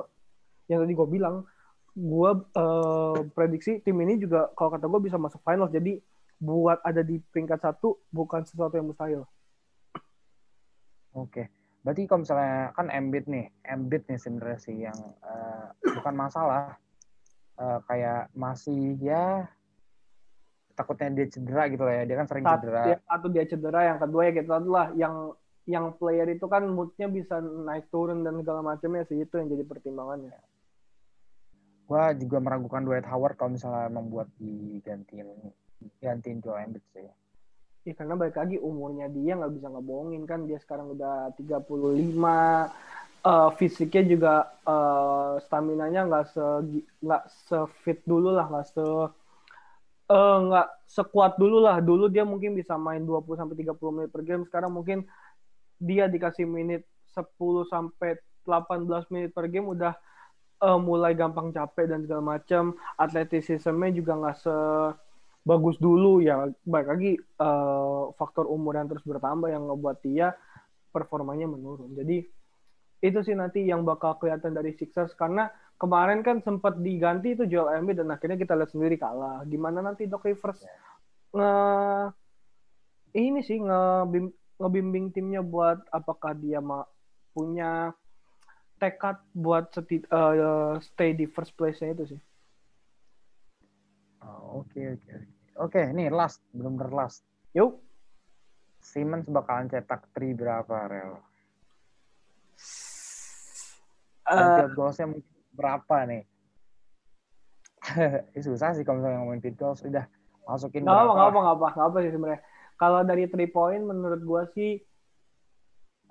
yang 0.71 0.87
tadi 0.87 0.93
gue 0.95 1.07
bilang 1.09 1.43
gue 1.91 2.31
eh, 2.55 3.19
prediksi 3.35 3.83
tim 3.83 3.99
ini 3.99 4.15
juga 4.15 4.47
kalau 4.55 4.71
kata 4.71 4.87
gue 4.87 5.01
bisa 5.03 5.19
masuk 5.19 5.43
final 5.43 5.67
jadi 5.67 5.99
buat 6.41 6.81
ada 6.81 7.05
di 7.05 7.21
peringkat 7.21 7.59
satu 7.61 8.01
bukan 8.09 8.47
sesuatu 8.47 8.79
yang 8.79 8.89
mustahil. 8.89 9.27
Oke. 11.11 11.51
Berarti 11.81 12.05
kalau 12.05 12.21
misalnya 12.23 12.71
kan 12.77 12.87
Embiid 12.93 13.25
nih, 13.25 13.45
Embiid 13.65 14.05
nih 14.05 14.19
sebenarnya 14.21 14.59
sih 14.61 14.77
yang 14.87 14.97
eh, 15.19 15.65
bukan 15.99 16.15
masalah 16.15 16.79
Eh, 17.61 17.79
kayak 17.85 18.33
masih 18.33 18.97
ya 18.97 19.45
takutnya 20.73 21.13
dia 21.13 21.27
cedera 21.29 21.69
gitu 21.69 21.85
lah 21.85 21.93
ya. 22.01 22.03
Dia 22.09 22.17
kan 22.17 22.25
sering 22.25 22.41
Satu, 22.41 22.57
cedera. 22.57 22.81
yang 22.89 23.01
satu 23.05 23.27
dia 23.29 23.43
cedera, 23.45 23.79
yang 23.85 23.99
kedua 24.01 24.21
ya 24.25 24.31
kita 24.33 24.55
lah 24.65 24.87
yang 24.97 25.15
yang 25.69 25.85
player 25.93 26.25
itu 26.25 26.49
kan 26.49 26.65
moodnya 26.65 27.05
bisa 27.05 27.37
naik 27.37 27.85
turun 27.93 28.25
dan 28.25 28.41
segala 28.41 28.65
macamnya 28.65 29.05
sih 29.05 29.21
itu 29.21 29.33
yang 29.37 29.45
jadi 29.45 29.61
pertimbangannya. 29.61 30.33
Gua 31.85 32.17
juga 32.17 32.41
meragukan 32.41 32.81
Dwight 32.81 33.05
Howard 33.05 33.37
kalau 33.37 33.53
misalnya 33.53 33.93
membuat 33.93 34.33
digantiin 34.41 35.29
gantiin 36.01 36.41
Joel 36.41 36.65
Embiid 36.65 36.85
sih. 36.97 37.05
Ya 37.85 37.93
karena 37.93 38.17
balik 38.17 38.41
lagi 38.41 38.57
umurnya 38.57 39.05
dia 39.13 39.37
nggak 39.37 39.53
bisa 39.53 39.69
ngebohongin 39.69 40.25
kan 40.25 40.49
dia 40.49 40.57
sekarang 40.57 40.97
udah 40.97 41.29
35 41.37 41.69
eh 43.21 43.49
fisiknya 43.57 44.03
juga 44.09 44.33
eh 44.65 45.33
stamina-nya 45.45 46.01
nggak 46.09 46.25
se 46.33 46.45
nggak 47.05 47.23
se-fit 47.45 47.99
dulu 48.09 48.33
lah 48.33 48.49
nggak 48.49 48.67
se 48.73 48.85
eh, 50.11 50.37
nggak 50.47 50.67
sekuat 50.89 51.37
dulu 51.39 51.57
lah. 51.63 51.77
Dulu 51.79 52.11
dia 52.11 52.23
mungkin 52.27 52.57
bisa 52.57 52.75
main 52.75 53.03
20 53.05 53.39
sampai 53.39 53.55
30 53.55 53.95
menit 53.95 54.09
per 54.11 54.21
game. 54.25 54.43
Sekarang 54.47 54.71
mungkin 54.73 55.05
dia 55.81 56.05
dikasih 56.11 56.45
menit 56.45 56.83
10 57.15 57.65
sampai 57.69 58.17
18 58.45 59.13
menit 59.13 59.31
per 59.31 59.45
game 59.47 59.67
udah 59.69 59.93
eh, 60.65 60.79
mulai 60.81 61.13
gampang 61.13 61.53
capek 61.53 61.85
dan 61.89 61.99
segala 62.05 62.37
macam 62.37 62.73
atletisismenya 62.97 63.93
juga 63.95 64.13
nggak 64.19 64.37
se 64.41 64.55
bagus 65.45 65.77
dulu. 65.77 66.19
Ya 66.25 66.49
baik 66.65 66.87
lagi 66.89 67.11
eh, 67.21 68.03
faktor 68.17 68.49
umur 68.49 68.75
yang 68.81 68.89
terus 68.89 69.05
bertambah 69.05 69.47
yang 69.53 69.69
ngebuat 69.69 69.97
dia 70.03 70.33
performanya 70.91 71.47
menurun. 71.47 71.95
Jadi 71.95 72.40
itu 73.01 73.19
sih 73.25 73.33
nanti 73.33 73.65
yang 73.65 73.81
bakal 73.81 74.15
kelihatan 74.21 74.53
dari 74.53 74.77
Sixers 74.77 75.17
karena 75.17 75.49
kemarin 75.81 76.21
kan 76.21 76.37
sempat 76.45 76.77
diganti 76.77 77.33
itu 77.33 77.49
Joel 77.49 77.81
Embiid 77.81 78.05
dan 78.05 78.13
akhirnya 78.13 78.37
kita 78.37 78.53
lihat 78.53 78.69
sendiri 78.69 78.95
kalah 79.01 79.41
gimana 79.49 79.81
nanti 79.81 80.05
Doc 80.05 80.21
Rivers 80.21 80.61
nge 81.33 81.53
ini 83.17 83.41
sih 83.41 83.57
ngebim, 83.59 84.29
ngebimbing 84.61 85.11
timnya 85.11 85.41
buat 85.41 85.81
apakah 85.89 86.37
dia 86.37 86.61
ma- 86.61 86.87
punya 87.33 87.89
tekad 88.77 89.17
buat 89.33 89.73
seti- 89.73 90.05
eh, 90.05 90.73
stay 90.85 91.17
di 91.17 91.25
first 91.25 91.57
place-nya 91.57 91.97
itu 91.97 92.15
sih 92.15 92.21
Oh, 94.21 94.61
Oke 94.61 94.77
oke 94.85 95.09
oke. 95.17 95.27
Oke, 95.57 95.81
nih 95.97 96.13
last, 96.13 96.45
benar-benar 96.53 96.93
last. 96.93 97.25
yuk 97.57 97.81
Simmons 98.81 99.25
bakalan 99.29 99.65
cetak 99.69 100.09
3 100.13 100.33
berapa, 100.37 100.77
Rel? 100.89 101.17
Eh, 104.31 104.55
field 104.57 104.73
goals-nya 104.79 105.05
mungkin 105.11 105.33
berapa 105.51 105.97
nih? 106.07 106.23
Susah 108.45 108.71
sih 108.77 108.83
kalau 108.85 109.01
misalnya 109.01 109.19
ngomongin 109.19 109.43
field 109.43 109.57
goals. 109.59 109.81
Udah, 109.83 110.05
masukin 110.47 110.87
Nggak 110.87 110.95
apa, 110.95 111.03
berapa? 111.03 111.15
nggak 111.15 111.27
apa, 111.27 111.39
nggak 111.39 111.55
apa, 111.57 111.67
nggak 111.75 111.87
apa 111.87 111.97
sih 111.99 112.11
sebenarnya. 112.13 112.41
Kalau 112.79 112.99
dari 113.05 113.23
three 113.29 113.49
point, 113.51 113.83
menurut 113.83 114.21
gua 114.25 114.43
sih 114.55 114.81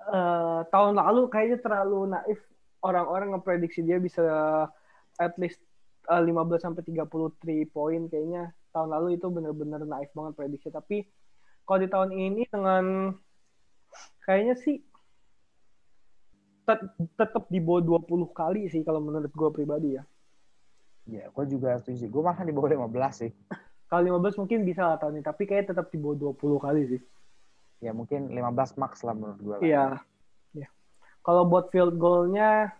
eh, 0.01 0.59
tahun 0.69 0.93
lalu 0.97 1.21
kayaknya 1.27 1.57
terlalu 1.61 1.99
naif 2.15 2.39
orang-orang 2.81 3.37
ngeprediksi 3.37 3.85
dia 3.85 4.01
bisa 4.01 4.23
at 5.19 5.33
least 5.37 5.61
eh, 6.09 6.21
15 6.21 6.61
sampai 6.61 6.81
33 6.81 7.69
poin 7.69 8.01
kayaknya 8.09 8.55
tahun 8.71 8.89
lalu 8.89 9.19
itu 9.19 9.27
bener-bener 9.27 9.83
naif 9.83 10.09
banget 10.15 10.33
prediksi. 10.37 10.71
Tapi 10.71 11.03
kalau 11.67 11.79
di 11.79 11.89
tahun 11.91 12.11
ini 12.15 12.47
dengan 12.49 13.13
kayaknya 14.25 14.55
sih 14.59 14.81
tetap 17.17 17.47
di 17.49 17.59
bawah 17.59 18.01
20 18.03 18.31
kali 18.31 18.67
sih 18.69 18.81
kalau 18.85 18.99
menurut 19.01 19.31
gua 19.33 19.49
pribadi 19.49 19.97
ya. 19.97 20.03
Iya, 21.09 21.33
gue 21.33 21.45
juga 21.49 21.81
setuju. 21.81 22.05
Gue 22.07 22.21
malah 22.21 22.45
di 22.45 22.53
bawah 22.53 22.69
15 22.69 23.25
sih. 23.25 23.31
Kalau 23.89 24.01
15 24.05 24.39
mungkin 24.39 24.63
bisa 24.63 24.87
lah 24.87 24.97
tahun 25.01 25.19
ini, 25.19 25.25
tapi 25.25 25.43
kayaknya 25.49 25.75
tetap 25.75 25.89
di 25.89 25.97
bawah 25.97 26.31
20 26.31 26.61
kali 26.61 26.81
sih. 26.95 27.01
Ya 27.81 27.91
mungkin 27.91 28.29
15 28.29 28.77
max 28.77 29.01
lah 29.01 29.17
menurut 29.17 29.39
gue. 29.41 29.57
Iya. 29.65 29.99
Iya. 30.53 30.69
Kalau 31.25 31.49
buat 31.49 31.73
field 31.73 31.97
goal-nya 31.97 32.71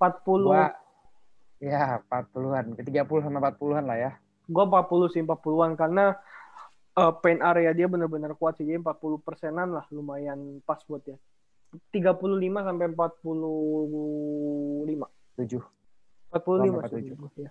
40 0.00 0.48
Gua 0.48 0.70
ya 1.58 1.98
40-an, 2.06 2.78
ke 2.78 2.82
30 2.86 3.26
sama 3.26 3.38
40-an 3.42 3.84
lah 3.86 3.98
ya. 3.98 4.12
gua 4.48 4.64
40 4.64 5.12
sih 5.12 5.20
40-an 5.20 5.76
karena 5.76 6.16
eh, 6.96 7.12
paint 7.20 7.42
area 7.44 7.76
dia 7.76 7.84
benar-benar 7.84 8.32
kuat 8.34 8.56
sih. 8.56 8.64
Jadi 8.64 8.80
40 8.80 9.20
persenan 9.20 9.68
lah 9.76 9.84
lumayan 9.92 10.64
pas 10.64 10.80
buat 10.88 11.04
dia. 11.04 11.20
35 11.90 12.64
sampai 12.64 12.86
45. 12.92 15.08
7. 15.38 15.62
45 16.32 16.32
Sampai 16.32 16.88
sih. 16.90 17.14
47. 17.14 17.38
Iya. 17.38 17.50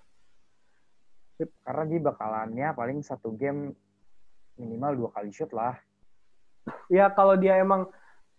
Karena 1.62 1.84
dia 1.86 2.00
bakalannya 2.02 2.68
paling 2.74 3.06
satu 3.06 3.30
game 3.34 3.74
minimal 4.58 5.06
dua 5.06 5.10
kali 5.14 5.30
shoot 5.30 5.54
lah. 5.54 5.78
Ya 6.90 7.14
kalau 7.14 7.38
dia 7.38 7.62
emang 7.62 7.86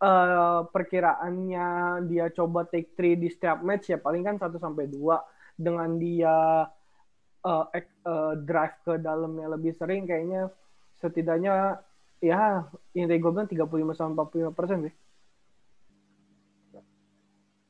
eh, 0.03 0.61
perkiraannya 0.67 1.67
dia 2.11 2.27
coba 2.35 2.67
take 2.67 2.91
three 2.99 3.15
di 3.15 3.31
setiap 3.31 3.63
match 3.63 3.87
ya 3.91 3.99
paling 4.03 4.27
kan 4.27 4.35
1 4.39 4.59
sampai 4.59 4.91
2 4.91 5.23
dengan 5.59 5.99
dia 5.99 6.67
ek- 7.71 8.03
eh, 8.03 8.35
drive 8.43 8.77
ke 8.83 8.99
dalamnya 8.99 9.47
lebih 9.55 9.75
sering 9.79 10.03
kayaknya 10.07 10.51
setidaknya 10.99 11.79
ya 12.19 12.67
yang 12.99 13.07
tadi 13.07 13.23
gue 13.23 13.31
bilang 13.31 13.47
35 13.47 13.95
sampai 13.95 14.27
45 14.27 14.59
persen 14.59 14.91
sih. 14.91 14.95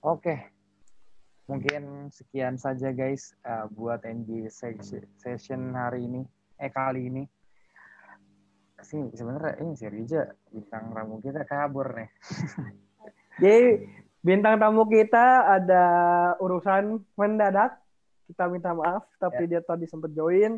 Oke. 0.09 0.41
Mungkin 1.53 2.09
sekian 2.09 2.57
saja 2.57 2.89
guys 2.97 3.37
eh, 3.45 3.69
buat 3.77 4.01
NBA 4.09 4.49
session- 4.49 5.77
hari 5.77 6.09
ini. 6.09 6.25
Eh 6.57 6.73
kali 6.73 7.13
ini. 7.13 7.25
Sih 8.81 9.05
sebenarnya 9.13 9.61
ini 9.61 9.77
si 9.77 9.85
Rija 9.85 10.33
bintang 10.49 10.97
tamu 10.97 11.21
kita 11.21 11.45
kabur 11.45 11.93
nih. 11.93 12.09
Jadi 13.43 13.85
bintang 14.25 14.57
tamu 14.57 14.89
kita 14.89 15.45
ada 15.61 15.85
urusan 16.41 17.05
mendadak. 17.13 17.77
Kita 18.29 18.45
minta 18.49 18.77
maaf, 18.77 19.09
tapi 19.17 19.49
dia 19.49 19.61
tadi 19.65 19.89
sempat 19.89 20.13
join. 20.17 20.57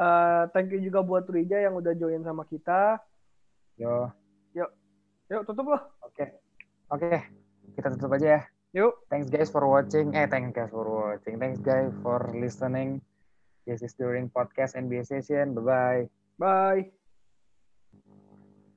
Eh, 0.00 0.42
thank 0.52 0.72
you 0.72 0.80
juga 0.84 1.00
buat 1.00 1.24
Rija 1.28 1.60
yang 1.60 1.76
udah 1.80 1.92
join 1.96 2.24
sama 2.24 2.44
kita. 2.44 3.00
Yo, 3.76 4.12
Yuk 5.32 5.44
tutup 5.48 5.64
loh. 5.70 5.82
oke. 6.04 6.24
Oke, 6.90 7.22
kita 7.74 7.94
tutup 7.94 8.16
aja 8.16 8.28
ya. 8.38 8.42
Yuk. 8.70 9.10
Thanks 9.10 9.26
guys 9.26 9.50
for 9.50 9.66
watching. 9.66 10.14
Eh, 10.14 10.30
thanks 10.30 10.54
guys 10.54 10.70
for 10.70 10.86
watching. 10.86 11.42
Thanks 11.42 11.58
guys 11.58 11.90
for 12.06 12.22
listening. 12.30 13.02
This 13.66 13.82
is 13.82 13.98
during 13.98 14.30
podcast 14.30 14.78
NBA 14.78 15.06
session. 15.06 15.58
Bye-bye. 15.58 16.06
Bye. 16.38 16.99